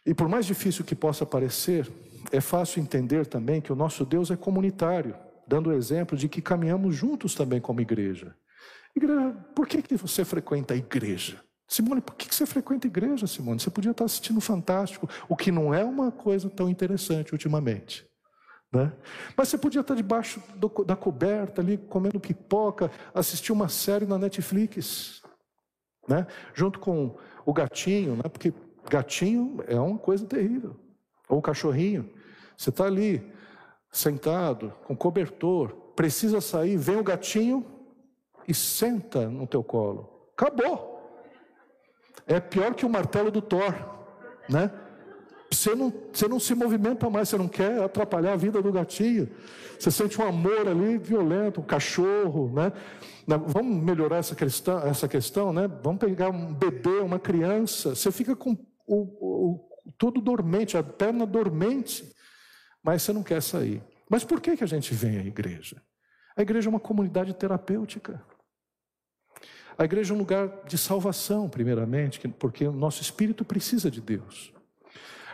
E 0.05 0.13
por 0.13 0.27
mais 0.29 0.45
difícil 0.45 0.85
que 0.85 0.95
possa 0.95 1.25
parecer, 1.25 1.91
é 2.31 2.39
fácil 2.39 2.81
entender 2.81 3.25
também 3.25 3.59
que 3.59 3.73
o 3.73 3.75
nosso 3.75 4.05
Deus 4.05 4.31
é 4.31 4.37
comunitário, 4.37 5.15
dando 5.47 5.69
o 5.69 5.73
exemplo 5.73 6.17
de 6.17 6.27
que 6.27 6.41
caminhamos 6.41 6.95
juntos 6.95 7.33
também 7.33 7.61
como 7.61 7.81
igreja. 7.81 8.35
Igreja, 8.95 9.31
por 9.55 9.67
que, 9.67 9.81
que 9.81 9.95
você 9.95 10.25
frequenta 10.25 10.73
a 10.73 10.77
igreja? 10.77 11.41
Simone, 11.67 12.01
por 12.01 12.15
que, 12.15 12.27
que 12.29 12.35
você 12.35 12.45
frequenta 12.45 12.87
a 12.87 12.89
igreja, 12.89 13.27
Simone? 13.27 13.59
Você 13.59 13.69
podia 13.69 13.91
estar 13.91 14.05
assistindo 14.05 14.39
Fantástico, 14.39 15.09
o 15.27 15.35
que 15.35 15.51
não 15.51 15.73
é 15.73 15.83
uma 15.83 16.11
coisa 16.11 16.49
tão 16.49 16.69
interessante 16.69 17.33
ultimamente. 17.33 18.07
Né? 18.71 18.91
Mas 19.35 19.49
você 19.49 19.57
podia 19.57 19.81
estar 19.81 19.95
debaixo 19.95 20.41
do, 20.55 20.67
da 20.83 20.95
coberta 20.95 21.61
ali, 21.61 21.77
comendo 21.77 22.19
pipoca, 22.19 22.91
assistir 23.13 23.51
uma 23.51 23.69
série 23.69 24.05
na 24.05 24.17
Netflix, 24.17 25.21
né? 26.07 26.25
junto 26.53 26.79
com 26.79 27.17
o 27.45 27.53
gatinho, 27.53 28.15
né? 28.15 28.23
porque 28.23 28.53
gatinho 28.89 29.63
é 29.67 29.79
uma 29.79 29.97
coisa 29.97 30.25
terrível, 30.25 30.75
ou 31.27 31.39
o 31.39 31.41
cachorrinho. 31.41 32.09
Você 32.57 32.69
está 32.69 32.85
ali, 32.85 33.31
sentado, 33.91 34.73
com 34.85 34.95
cobertor, 34.95 35.69
precisa 35.95 36.39
sair, 36.41 36.77
vem 36.77 36.97
o 36.97 37.03
gatinho 37.03 37.65
e 38.47 38.53
senta 38.53 39.27
no 39.29 39.47
teu 39.47 39.63
colo. 39.63 40.29
Acabou. 40.33 40.97
É 42.25 42.39
pior 42.39 42.75
que 42.75 42.85
o 42.85 42.89
martelo 42.89 43.31
do 43.31 43.41
Thor, 43.41 43.73
né? 44.49 44.71
Você 45.49 45.73
não, 45.73 45.93
você 46.11 46.27
não 46.27 46.39
se 46.39 46.53
movimenta 46.53 47.09
mais, 47.09 47.29
você 47.29 47.37
não 47.37 47.47
quer 47.47 47.81
atrapalhar 47.81 48.33
a 48.33 48.35
vida 48.35 48.61
do 48.61 48.71
gatinho. 48.71 49.29
Você 49.79 49.89
sente 49.91 50.19
um 50.21 50.27
amor 50.27 50.67
ali 50.67 50.97
violento, 50.97 51.61
um 51.61 51.63
cachorro, 51.63 52.51
né? 52.53 52.71
Vamos 53.25 53.83
melhorar 53.83 54.17
essa 54.17 54.35
questão, 54.35 54.79
essa 54.79 55.07
questão, 55.07 55.53
né? 55.53 55.69
Vamos 55.83 55.99
pegar 55.99 56.29
um 56.29 56.53
bebê, 56.53 56.99
uma 56.99 57.19
criança. 57.19 57.95
Você 57.95 58.11
fica 58.11 58.35
com 58.35 58.57
o, 58.85 58.95
o, 58.95 59.69
todo 59.97 60.19
dormente, 60.19 60.77
a 60.77 60.83
perna 60.83 61.25
dormente, 61.25 62.13
mas 62.87 63.01
você 63.01 63.11
não 63.11 63.21
quer 63.21 63.41
sair. 63.41 63.83
Mas 64.09 64.23
por 64.23 64.39
que, 64.39 64.55
que 64.55 64.63
a 64.63 64.67
gente 64.67 64.93
vem 64.93 65.17
à 65.17 65.21
igreja? 65.21 65.75
A 66.37 66.41
igreja 66.41 66.69
é 66.69 66.71
uma 66.71 66.79
comunidade 66.79 67.33
terapêutica. 67.33 68.23
A 69.77 69.83
igreja 69.83 70.13
é 70.13 70.15
um 70.15 70.17
lugar 70.17 70.63
de 70.65 70.77
salvação, 70.77 71.49
primeiramente, 71.49 72.25
porque 72.29 72.65
o 72.65 72.71
nosso 72.71 73.01
espírito 73.01 73.43
precisa 73.43 73.91
de 73.91 73.99
Deus. 73.99 74.53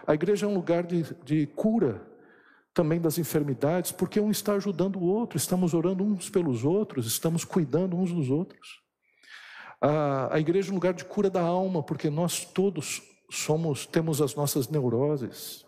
A 0.07 0.15
igreja 0.15 0.47
é 0.47 0.49
um 0.49 0.55
lugar 0.55 0.81
de, 0.81 1.03
de 1.23 1.45
cura 1.45 2.01
também 2.73 2.99
das 2.99 3.19
enfermidades, 3.19 3.91
porque 3.91 4.19
um 4.19 4.31
está 4.31 4.53
ajudando 4.53 4.95
o 4.95 5.03
outro, 5.03 5.37
estamos 5.37 5.75
orando 5.75 6.03
uns 6.03 6.31
pelos 6.31 6.65
outros, 6.65 7.05
estamos 7.05 7.45
cuidando 7.45 7.95
uns 7.95 8.11
dos 8.11 8.31
outros. 8.31 8.81
A, 9.79 10.37
a 10.37 10.39
igreja 10.39 10.69
é 10.69 10.71
um 10.71 10.75
lugar 10.75 10.95
de 10.95 11.05
cura 11.05 11.29
da 11.29 11.41
alma, 11.41 11.83
porque 11.83 12.09
nós 12.09 12.45
todos 12.45 13.03
somos, 13.29 13.85
temos 13.85 14.23
as 14.23 14.33
nossas 14.33 14.67
neuroses, 14.69 15.62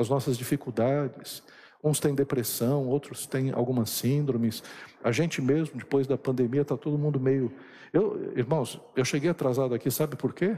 as 0.00 0.08
nossas 0.08 0.38
dificuldades. 0.38 1.42
Uns 1.84 2.00
têm 2.00 2.14
depressão, 2.14 2.86
outros 2.88 3.26
têm 3.26 3.52
algumas 3.52 3.90
síndromes. 3.90 4.62
A 5.04 5.12
gente 5.12 5.40
mesmo, 5.42 5.78
depois 5.78 6.06
da 6.06 6.16
pandemia, 6.16 6.62
está 6.62 6.76
todo 6.76 6.98
mundo 6.98 7.20
meio. 7.20 7.52
Eu, 7.92 8.32
irmãos, 8.36 8.80
eu 8.96 9.04
cheguei 9.04 9.30
atrasado 9.30 9.74
aqui, 9.74 9.90
sabe 9.90 10.16
por 10.16 10.32
quê? 10.32 10.56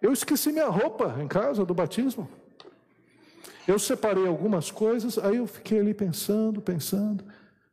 Eu 0.00 0.12
esqueci 0.12 0.52
minha 0.52 0.68
roupa 0.68 1.16
em 1.20 1.28
casa 1.28 1.64
do 1.64 1.74
batismo. 1.74 2.28
Eu 3.66 3.78
separei 3.78 4.26
algumas 4.26 4.70
coisas, 4.70 5.18
aí 5.18 5.36
eu 5.36 5.46
fiquei 5.46 5.80
ali 5.80 5.92
pensando, 5.92 6.60
pensando. 6.60 7.24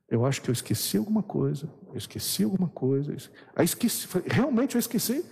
Eu 0.10 0.26
acho 0.26 0.42
que 0.42 0.50
eu 0.50 0.54
esqueci 0.54 0.98
alguma 0.98 1.24
coisa, 1.24 1.70
eu 1.90 1.98
esqueci 1.98 2.44
alguma 2.44 2.70
coisa. 2.70 3.14
Aí 3.56 3.66
esqueci, 3.66 4.08
realmente 4.26 4.76
eu 4.76 4.80
esqueci. 4.80 5.26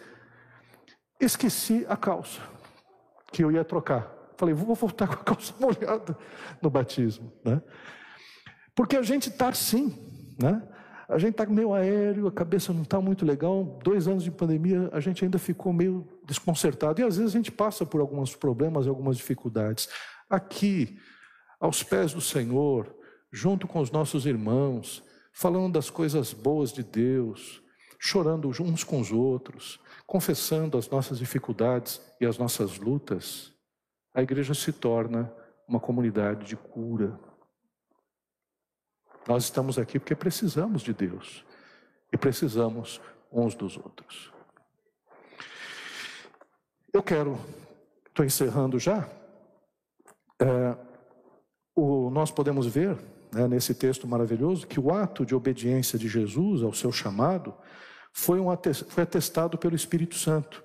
Esqueci 1.20 1.86
a 1.88 1.96
calça 1.96 2.42
que 3.32 3.44
eu 3.44 3.52
ia 3.52 3.64
trocar. 3.64 4.15
Falei, 4.38 4.54
vou 4.54 4.76
voltar 4.76 5.08
com 5.08 5.14
a 5.14 5.18
calça 5.18 5.54
molhada 5.60 6.18
no 6.62 6.70
batismo, 6.70 7.32
né? 7.44 7.62
Porque 8.76 8.98
a 8.98 9.02
gente 9.02 9.30
está 9.30 9.50
assim, 9.50 9.96
né? 10.40 10.62
A 11.08 11.20
gente 11.20 11.32
está 11.32 11.46
meio 11.46 11.72
aéreo, 11.74 12.28
a 12.28 12.32
cabeça 12.32 12.74
não 12.74 12.82
está 12.82 13.00
muito 13.00 13.26
legal. 13.26 13.80
Dois 13.84 14.08
anos 14.08 14.24
de 14.24 14.32
pandemia, 14.32 14.90
a 14.92 15.00
gente 15.00 15.24
ainda 15.24 15.38
ficou 15.38 15.72
meio 15.72 16.08
desconcertado. 16.26 17.00
E 17.00 17.04
às 17.04 17.18
vezes 17.18 17.34
a 17.34 17.38
gente 17.38 17.52
passa 17.52 17.86
por 17.86 18.02
alguns 18.02 18.36
problemas 18.36 18.86
e 18.86 18.90
algumas 18.90 19.18
dificuldades. 19.18 19.88
Aqui, 20.28 20.98
aos 21.60 21.84
pés 21.84 22.14
do 22.14 22.22
Senhor, 22.22 22.94
junto 23.32 23.68
com 23.68 23.80
os 23.80 23.92
nossos 23.92 24.26
irmãos, 24.26 25.04
falando 25.32 25.74
das 25.74 25.92
coisas 25.92 26.34
boas 26.34 26.74
de 26.74 26.84
Deus, 26.84 27.62
chorando 28.00 28.50
uns 28.60 28.84
com 28.84 29.00
os 29.00 29.12
outros, 29.12 29.80
confessando 30.08 30.78
as 30.78 30.90
nossas 30.90 31.20
dificuldades 31.20 32.02
e 32.20 32.26
as 32.26 32.38
nossas 32.38 32.78
lutas, 32.78 33.52
a 34.16 34.22
igreja 34.22 34.54
se 34.54 34.72
torna 34.72 35.32
uma 35.68 35.80
comunidade 35.80 36.46
de 36.46 36.56
cura. 36.56 37.20
Nós 39.28 39.44
estamos 39.44 39.78
aqui 39.78 40.00
porque 40.00 40.16
precisamos 40.16 40.82
de 40.82 40.94
Deus 40.94 41.44
e 42.14 42.18
precisamos 42.18 43.02
uns 43.32 43.54
dos 43.54 43.76
outros. 43.76 44.32
Eu 46.94 47.04
quero, 47.04 47.38
estou 48.08 48.26
encerrando 48.26 48.80
já. 48.80 49.06
É, 50.40 50.78
o, 51.76 52.10
nós 52.10 52.32
podemos 52.32 52.66
ver 52.68 52.98
né, 53.34 53.50
nesse 53.50 53.76
texto 53.76 54.08
maravilhoso 54.08 54.66
que 54.66 54.80
o 54.80 54.94
ato 54.94 55.26
de 55.26 55.36
obediência 55.36 56.00
de 56.00 56.08
Jesus 56.08 56.64
ao 56.64 56.72
seu 56.72 56.92
chamado 56.92 57.54
foi, 58.14 58.40
um, 58.40 58.48
foi 58.88 59.04
atestado 59.04 59.58
pelo 59.58 59.76
Espírito 59.76 60.16
Santo, 60.16 60.64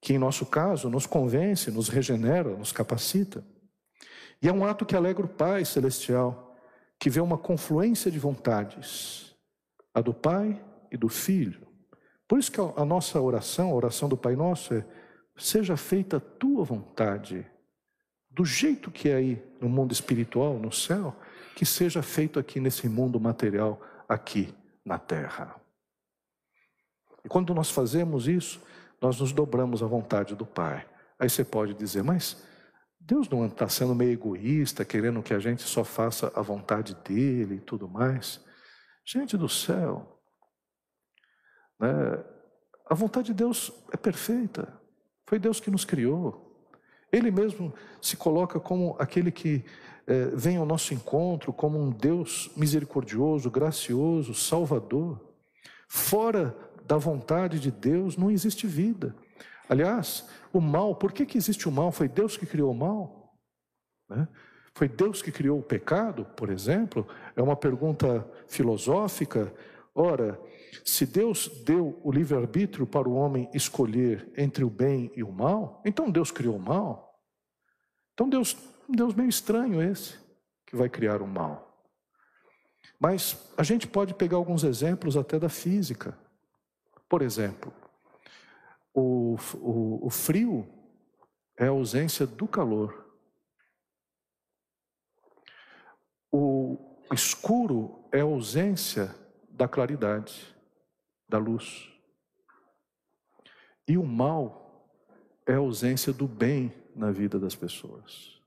que 0.00 0.14
em 0.14 0.18
nosso 0.18 0.46
caso 0.46 0.88
nos 0.88 1.06
convence, 1.06 1.70
nos 1.70 1.88
regenera, 1.88 2.56
nos 2.56 2.72
capacita. 2.72 3.44
E 4.42 4.48
é 4.48 4.52
um 4.52 4.64
ato 4.64 4.86
que 4.86 4.96
alegra 4.96 5.24
o 5.24 5.28
Pai 5.28 5.64
Celestial, 5.64 6.56
que 6.98 7.10
vê 7.10 7.20
uma 7.20 7.36
confluência 7.36 8.10
de 8.10 8.18
vontades, 8.18 9.34
a 9.92 10.00
do 10.00 10.14
Pai 10.14 10.62
e 10.90 10.96
do 10.96 11.08
Filho. 11.08 11.66
Por 12.26 12.38
isso 12.38 12.50
que 12.50 12.60
a 12.60 12.84
nossa 12.84 13.20
oração, 13.20 13.70
a 13.70 13.74
oração 13.74 14.08
do 14.08 14.16
Pai 14.16 14.36
Nosso 14.36 14.72
é: 14.72 14.86
seja 15.36 15.76
feita 15.76 16.16
a 16.18 16.20
tua 16.20 16.64
vontade, 16.64 17.46
do 18.30 18.44
jeito 18.44 18.90
que 18.90 19.08
é 19.08 19.16
aí 19.16 19.42
no 19.60 19.68
mundo 19.68 19.92
espiritual, 19.92 20.58
no 20.58 20.72
céu, 20.72 21.14
que 21.56 21.66
seja 21.66 22.02
feito 22.02 22.38
aqui 22.38 22.60
nesse 22.60 22.88
mundo 22.88 23.20
material, 23.20 23.80
aqui 24.08 24.54
na 24.84 24.98
terra. 24.98 25.60
E 27.24 27.28
quando 27.28 27.52
nós 27.52 27.70
fazemos 27.70 28.28
isso, 28.28 28.62
nós 29.00 29.20
nos 29.20 29.32
dobramos 29.32 29.82
à 29.82 29.86
vontade 29.86 30.34
do 30.34 30.44
Pai. 30.44 30.86
Aí 31.18 31.28
você 31.28 31.44
pode 31.44 31.74
dizer, 31.74 32.02
mas 32.02 32.42
Deus 32.98 33.28
não 33.28 33.46
está 33.46 33.68
sendo 33.68 33.94
meio 33.94 34.12
egoísta, 34.12 34.84
querendo 34.84 35.22
que 35.22 35.34
a 35.34 35.38
gente 35.38 35.62
só 35.62 35.82
faça 35.82 36.30
a 36.34 36.42
vontade 36.42 36.94
dele 36.96 37.56
e 37.56 37.60
tudo 37.60 37.88
mais. 37.88 38.44
Gente 39.04 39.36
do 39.36 39.48
céu, 39.48 40.20
né? 41.78 41.88
a 42.88 42.94
vontade 42.94 43.28
de 43.28 43.34
Deus 43.34 43.72
é 43.92 43.96
perfeita. 43.96 44.80
Foi 45.26 45.38
Deus 45.38 45.60
que 45.60 45.70
nos 45.70 45.84
criou. 45.84 46.68
Ele 47.10 47.30
mesmo 47.30 47.72
se 48.00 48.16
coloca 48.16 48.60
como 48.60 48.96
aquele 48.98 49.32
que 49.32 49.64
é, 50.06 50.26
vem 50.26 50.56
ao 50.56 50.66
nosso 50.66 50.92
encontro, 50.92 51.52
como 51.52 51.78
um 51.78 51.90
Deus 51.90 52.50
misericordioso, 52.56 53.50
gracioso, 53.50 54.34
salvador. 54.34 55.20
Fora 55.88 56.56
da 56.90 56.96
vontade 56.96 57.60
de 57.60 57.70
Deus 57.70 58.16
não 58.16 58.32
existe 58.32 58.66
vida. 58.66 59.14
Aliás, 59.68 60.28
o 60.52 60.60
mal, 60.60 60.96
por 60.96 61.12
que, 61.12 61.24
que 61.24 61.38
existe 61.38 61.68
o 61.68 61.70
mal? 61.70 61.92
Foi 61.92 62.08
Deus 62.08 62.36
que 62.36 62.44
criou 62.44 62.72
o 62.72 62.76
mal? 62.76 63.32
Né? 64.08 64.26
Foi 64.74 64.88
Deus 64.88 65.22
que 65.22 65.30
criou 65.30 65.60
o 65.60 65.62
pecado, 65.62 66.24
por 66.36 66.50
exemplo? 66.50 67.06
É 67.36 67.42
uma 67.42 67.54
pergunta 67.54 68.28
filosófica. 68.48 69.54
Ora, 69.94 70.36
se 70.84 71.06
Deus 71.06 71.62
deu 71.64 72.00
o 72.02 72.10
livre-arbítrio 72.10 72.88
para 72.88 73.08
o 73.08 73.14
homem 73.14 73.48
escolher 73.54 74.28
entre 74.36 74.64
o 74.64 74.70
bem 74.70 75.12
e 75.14 75.22
o 75.22 75.30
mal, 75.30 75.80
então 75.86 76.10
Deus 76.10 76.32
criou 76.32 76.56
o 76.56 76.60
mal. 76.60 77.22
Então 78.14 78.28
Deus, 78.28 78.56
Deus 78.88 79.14
meio 79.14 79.28
estranho 79.28 79.80
esse, 79.80 80.18
que 80.66 80.74
vai 80.74 80.88
criar 80.88 81.22
o 81.22 81.26
mal. 81.28 81.86
Mas 82.98 83.48
a 83.56 83.62
gente 83.62 83.86
pode 83.86 84.12
pegar 84.12 84.38
alguns 84.38 84.64
exemplos 84.64 85.16
até 85.16 85.38
da 85.38 85.48
física. 85.48 86.18
Por 87.10 87.22
exemplo, 87.22 87.74
o, 88.94 89.34
o, 89.54 90.06
o 90.06 90.10
frio 90.10 90.64
é 91.56 91.66
a 91.66 91.70
ausência 91.70 92.24
do 92.24 92.46
calor. 92.46 93.04
O 96.30 96.78
escuro 97.12 98.08
é 98.12 98.20
a 98.20 98.22
ausência 98.22 99.12
da 99.48 99.66
claridade, 99.66 100.56
da 101.28 101.36
luz. 101.36 101.92
E 103.88 103.98
o 103.98 104.04
mal 104.04 104.88
é 105.44 105.54
a 105.54 105.58
ausência 105.58 106.12
do 106.12 106.28
bem 106.28 106.72
na 106.94 107.10
vida 107.10 107.40
das 107.40 107.56
pessoas. 107.56 108.40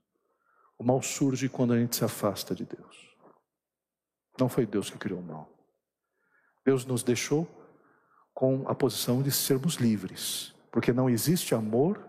O 0.78 0.82
mal 0.82 1.02
surge 1.02 1.50
quando 1.50 1.74
a 1.74 1.78
gente 1.78 1.96
se 1.96 2.04
afasta 2.04 2.54
de 2.54 2.64
Deus. 2.64 3.14
Não 4.40 4.48
foi 4.48 4.64
Deus 4.64 4.88
que 4.88 4.96
criou 4.96 5.20
o 5.20 5.22
mal. 5.22 5.50
Deus 6.64 6.86
nos 6.86 7.02
deixou 7.02 7.46
com 8.34 8.68
a 8.68 8.74
posição 8.74 9.22
de 9.22 9.30
sermos 9.30 9.76
livres, 9.76 10.52
porque 10.72 10.92
não 10.92 11.08
existe 11.08 11.54
amor 11.54 12.04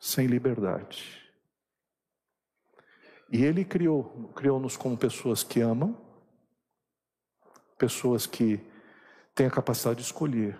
sem 0.00 0.26
liberdade. 0.26 1.20
E 3.30 3.44
Ele 3.44 3.64
criou, 3.64 4.30
criou-nos 4.34 4.76
como 4.76 4.96
pessoas 4.96 5.42
que 5.42 5.60
amam, 5.60 5.96
pessoas 7.78 8.26
que 8.26 8.60
têm 9.34 9.46
a 9.46 9.50
capacidade 9.50 9.98
de 10.00 10.06
escolher. 10.06 10.58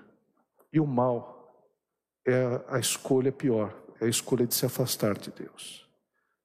E 0.72 0.78
o 0.78 0.86
mal 0.86 1.66
é 2.26 2.62
a 2.68 2.78
escolha 2.78 3.32
pior, 3.32 3.74
é 4.01 4.05
a 4.05 4.09
escolha 4.09 4.47
de 4.47 4.55
se 4.55 4.66
afastar 4.66 5.18
de 5.18 5.30
Deus. 5.30 5.88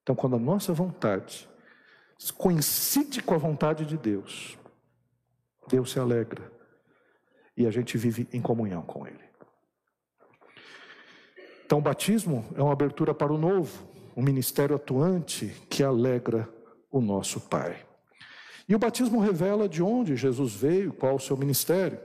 Então, 0.02 0.16
quando 0.16 0.38
a 0.38 0.40
nossa 0.40 0.74
vontade 0.74 1.50
coincide 2.38 3.22
com 3.22 3.36
a 3.36 3.38
vontade 3.38 3.86
de 3.86 3.98
Deus, 3.98 4.58
Deus 5.68 5.92
se 5.92 6.00
alegra 6.00 6.57
e 7.58 7.66
a 7.66 7.72
gente 7.72 7.98
vive 7.98 8.28
em 8.32 8.40
comunhão 8.40 8.84
com 8.84 9.08
Ele. 9.08 9.26
Então, 11.66 11.80
o 11.80 11.82
batismo 11.82 12.46
é 12.56 12.62
uma 12.62 12.72
abertura 12.72 13.14
para 13.14 13.34
o 13.34 13.38
novo, 13.38 13.90
um 14.16 14.22
ministério 14.22 14.76
atuante 14.76 15.48
que 15.70 15.84
alegra 15.84 16.48
o 16.92 17.02
nosso 17.02 17.42
Pai. 17.42 17.84
E 18.70 18.76
o 18.76 18.80
batismo 18.80 19.20
revela 19.20 19.68
de 19.68 19.82
onde 19.82 20.16
Jesus 20.16 20.54
veio, 20.54 20.94
qual 20.94 21.16
o 21.16 21.20
seu 21.20 21.36
ministério. 21.36 22.00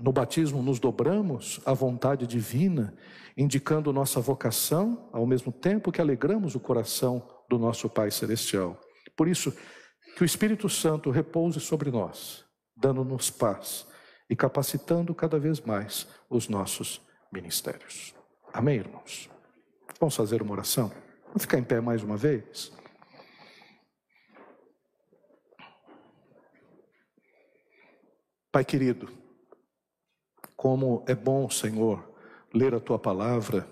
No 0.00 0.12
batismo, 0.12 0.62
nos 0.62 0.78
dobramos 0.78 1.60
à 1.64 1.72
vontade 1.72 2.26
divina, 2.26 2.94
indicando 3.36 3.92
nossa 3.92 4.20
vocação, 4.20 5.08
ao 5.12 5.26
mesmo 5.26 5.50
tempo 5.50 5.90
que 5.90 6.00
alegramos 6.00 6.54
o 6.54 6.60
coração 6.60 7.26
do 7.48 7.58
nosso 7.58 7.88
Pai 7.88 8.10
Celestial. 8.10 8.78
Por 9.16 9.26
isso, 9.28 9.52
que 10.16 10.22
o 10.22 10.26
Espírito 10.26 10.68
Santo 10.68 11.10
repouse 11.10 11.58
sobre 11.58 11.90
nós, 11.90 12.44
dando-nos 12.76 13.30
paz 13.30 13.86
e 14.28 14.36
capacitando 14.36 15.14
cada 15.14 15.38
vez 15.38 15.60
mais 15.60 16.06
os 16.28 16.48
nossos 16.48 17.00
ministérios. 17.32 18.14
Amém, 18.52 18.76
irmãos? 18.76 19.30
Vamos 19.98 20.14
fazer 20.14 20.42
uma 20.42 20.52
oração? 20.52 20.92
Vamos 21.26 21.42
ficar 21.42 21.58
em 21.58 21.64
pé 21.64 21.80
mais 21.80 22.02
uma 22.02 22.16
vez? 22.16 22.72
Pai 28.50 28.64
querido, 28.64 29.08
como 30.56 31.04
é 31.06 31.14
bom, 31.14 31.48
Senhor, 31.50 32.12
ler 32.52 32.74
a 32.74 32.80
tua 32.80 32.98
palavra, 32.98 33.68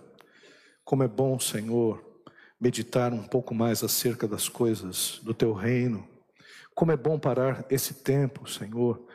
como 0.84 1.02
é 1.02 1.09
bom, 1.09 1.38
Senhor, 1.38 2.04
meditar 2.61 3.12
um 3.12 3.22
pouco 3.26 3.54
mais 3.54 3.82
acerca 3.82 4.28
das 4.28 4.48
coisas 4.48 5.18
do 5.22 5.34
teu 5.34 5.52
reino, 5.52 6.07
como 6.74 6.92
é 6.92 6.96
bom 6.96 7.18
parar 7.18 7.64
esse 7.70 7.94
tempo, 7.94 8.48
Senhor, 8.48 9.05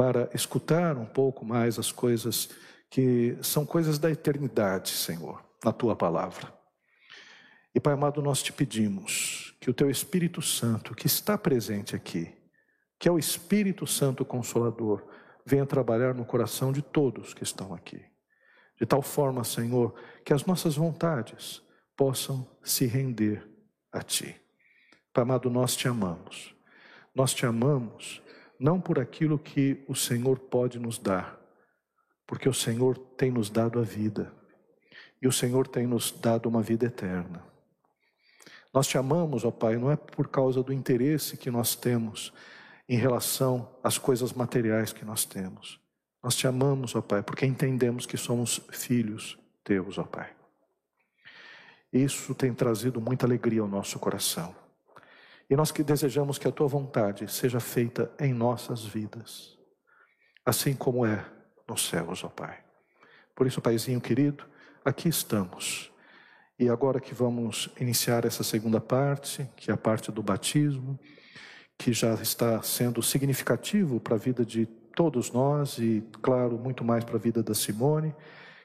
para 0.00 0.30
escutar 0.32 0.96
um 0.96 1.04
pouco 1.04 1.44
mais 1.44 1.78
as 1.78 1.92
coisas 1.92 2.48
que 2.88 3.36
são 3.42 3.66
coisas 3.66 3.98
da 3.98 4.10
eternidade, 4.10 4.88
Senhor, 4.88 5.44
na 5.62 5.74
tua 5.74 5.94
palavra. 5.94 6.50
E 7.74 7.78
Pai 7.78 7.92
amado, 7.92 8.22
nós 8.22 8.42
te 8.42 8.50
pedimos 8.50 9.54
que 9.60 9.68
o 9.68 9.74
teu 9.74 9.90
Espírito 9.90 10.40
Santo, 10.40 10.94
que 10.94 11.06
está 11.06 11.36
presente 11.36 11.94
aqui, 11.94 12.34
que 12.98 13.10
é 13.10 13.12
o 13.12 13.18
Espírito 13.18 13.86
Santo 13.86 14.24
Consolador, 14.24 15.06
venha 15.44 15.66
trabalhar 15.66 16.14
no 16.14 16.24
coração 16.24 16.72
de 16.72 16.80
todos 16.80 17.34
que 17.34 17.42
estão 17.42 17.74
aqui. 17.74 18.02
De 18.80 18.86
tal 18.86 19.02
forma, 19.02 19.44
Senhor, 19.44 19.94
que 20.24 20.32
as 20.32 20.46
nossas 20.46 20.76
vontades 20.76 21.60
possam 21.94 22.48
se 22.64 22.86
render 22.86 23.46
a 23.92 24.00
Ti. 24.00 24.34
Pai 25.12 25.24
amado, 25.24 25.50
nós 25.50 25.76
te 25.76 25.88
amamos. 25.88 26.54
Nós 27.14 27.34
te 27.34 27.44
amamos 27.44 28.22
não 28.60 28.78
por 28.78 28.98
aquilo 28.98 29.38
que 29.38 29.82
o 29.88 29.94
Senhor 29.94 30.38
pode 30.38 30.78
nos 30.78 30.98
dar, 30.98 31.40
porque 32.26 32.46
o 32.46 32.52
Senhor 32.52 32.98
tem 32.98 33.30
nos 33.30 33.48
dado 33.48 33.78
a 33.80 33.82
vida 33.82 34.30
e 35.22 35.26
o 35.26 35.32
Senhor 35.32 35.66
tem 35.66 35.86
nos 35.86 36.10
dado 36.12 36.46
uma 36.46 36.60
vida 36.60 36.84
eterna. 36.84 37.42
Nós 38.72 38.86
te 38.86 38.98
amamos, 38.98 39.44
ó 39.46 39.50
Pai, 39.50 39.76
não 39.76 39.90
é 39.90 39.96
por 39.96 40.28
causa 40.28 40.62
do 40.62 40.74
interesse 40.74 41.38
que 41.38 41.50
nós 41.50 41.74
temos 41.74 42.34
em 42.86 42.98
relação 42.98 43.68
às 43.82 43.96
coisas 43.96 44.32
materiais 44.34 44.92
que 44.92 45.04
nós 45.06 45.24
temos. 45.24 45.80
Nós 46.22 46.36
te 46.36 46.46
amamos, 46.46 46.94
ó 46.94 47.00
Pai, 47.00 47.22
porque 47.22 47.46
entendemos 47.46 48.04
que 48.04 48.18
somos 48.18 48.60
filhos 48.70 49.38
teus, 49.64 49.96
ó 49.96 50.04
Pai. 50.04 50.30
Isso 51.90 52.34
tem 52.34 52.52
trazido 52.52 53.00
muita 53.00 53.26
alegria 53.26 53.62
ao 53.62 53.68
nosso 53.68 53.98
coração. 53.98 54.54
E 55.50 55.56
nós 55.56 55.72
que 55.72 55.82
desejamos 55.82 56.38
que 56.38 56.46
a 56.46 56.52
tua 56.52 56.68
vontade 56.68 57.26
seja 57.30 57.58
feita 57.58 58.08
em 58.20 58.32
nossas 58.32 58.84
vidas, 58.84 59.58
assim 60.46 60.74
como 60.74 61.04
é 61.04 61.26
nos 61.68 61.88
céus, 61.88 62.22
ó 62.22 62.28
Pai. 62.28 62.58
Por 63.34 63.48
isso, 63.48 63.60
Paizinho 63.60 64.00
querido, 64.00 64.44
aqui 64.84 65.08
estamos. 65.08 65.90
E 66.56 66.68
agora 66.68 67.00
que 67.00 67.12
vamos 67.12 67.68
iniciar 67.80 68.24
essa 68.24 68.44
segunda 68.44 68.80
parte, 68.80 69.50
que 69.56 69.72
é 69.72 69.74
a 69.74 69.76
parte 69.76 70.12
do 70.12 70.22
batismo, 70.22 70.96
que 71.76 71.92
já 71.92 72.14
está 72.14 72.62
sendo 72.62 73.02
significativo 73.02 73.98
para 73.98 74.14
a 74.14 74.18
vida 74.18 74.44
de 74.44 74.66
todos 74.94 75.32
nós 75.32 75.78
e, 75.78 76.06
claro, 76.22 76.58
muito 76.58 76.84
mais 76.84 77.02
para 77.02 77.16
a 77.16 77.20
vida 77.20 77.42
da 77.42 77.54
Simone, 77.54 78.14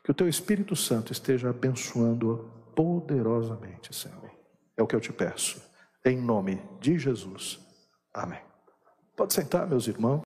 que 0.03 0.11
o 0.11 0.13
teu 0.13 0.27
Espírito 0.27 0.75
Santo 0.75 1.11
esteja 1.11 1.49
abençoando 1.49 2.51
poderosamente, 2.75 3.95
Senhor. 3.95 4.29
É 4.77 4.83
o 4.83 4.87
que 4.87 4.95
eu 4.95 4.99
te 5.01 5.13
peço. 5.13 5.74
Em 6.05 6.21
nome 6.21 6.61
de 6.79 6.99
Jesus. 6.99 7.59
Amém. 8.13 8.39
Pode 9.17 9.33
sentar, 9.33 9.67
meus 9.67 9.87
irmãos. 9.87 10.23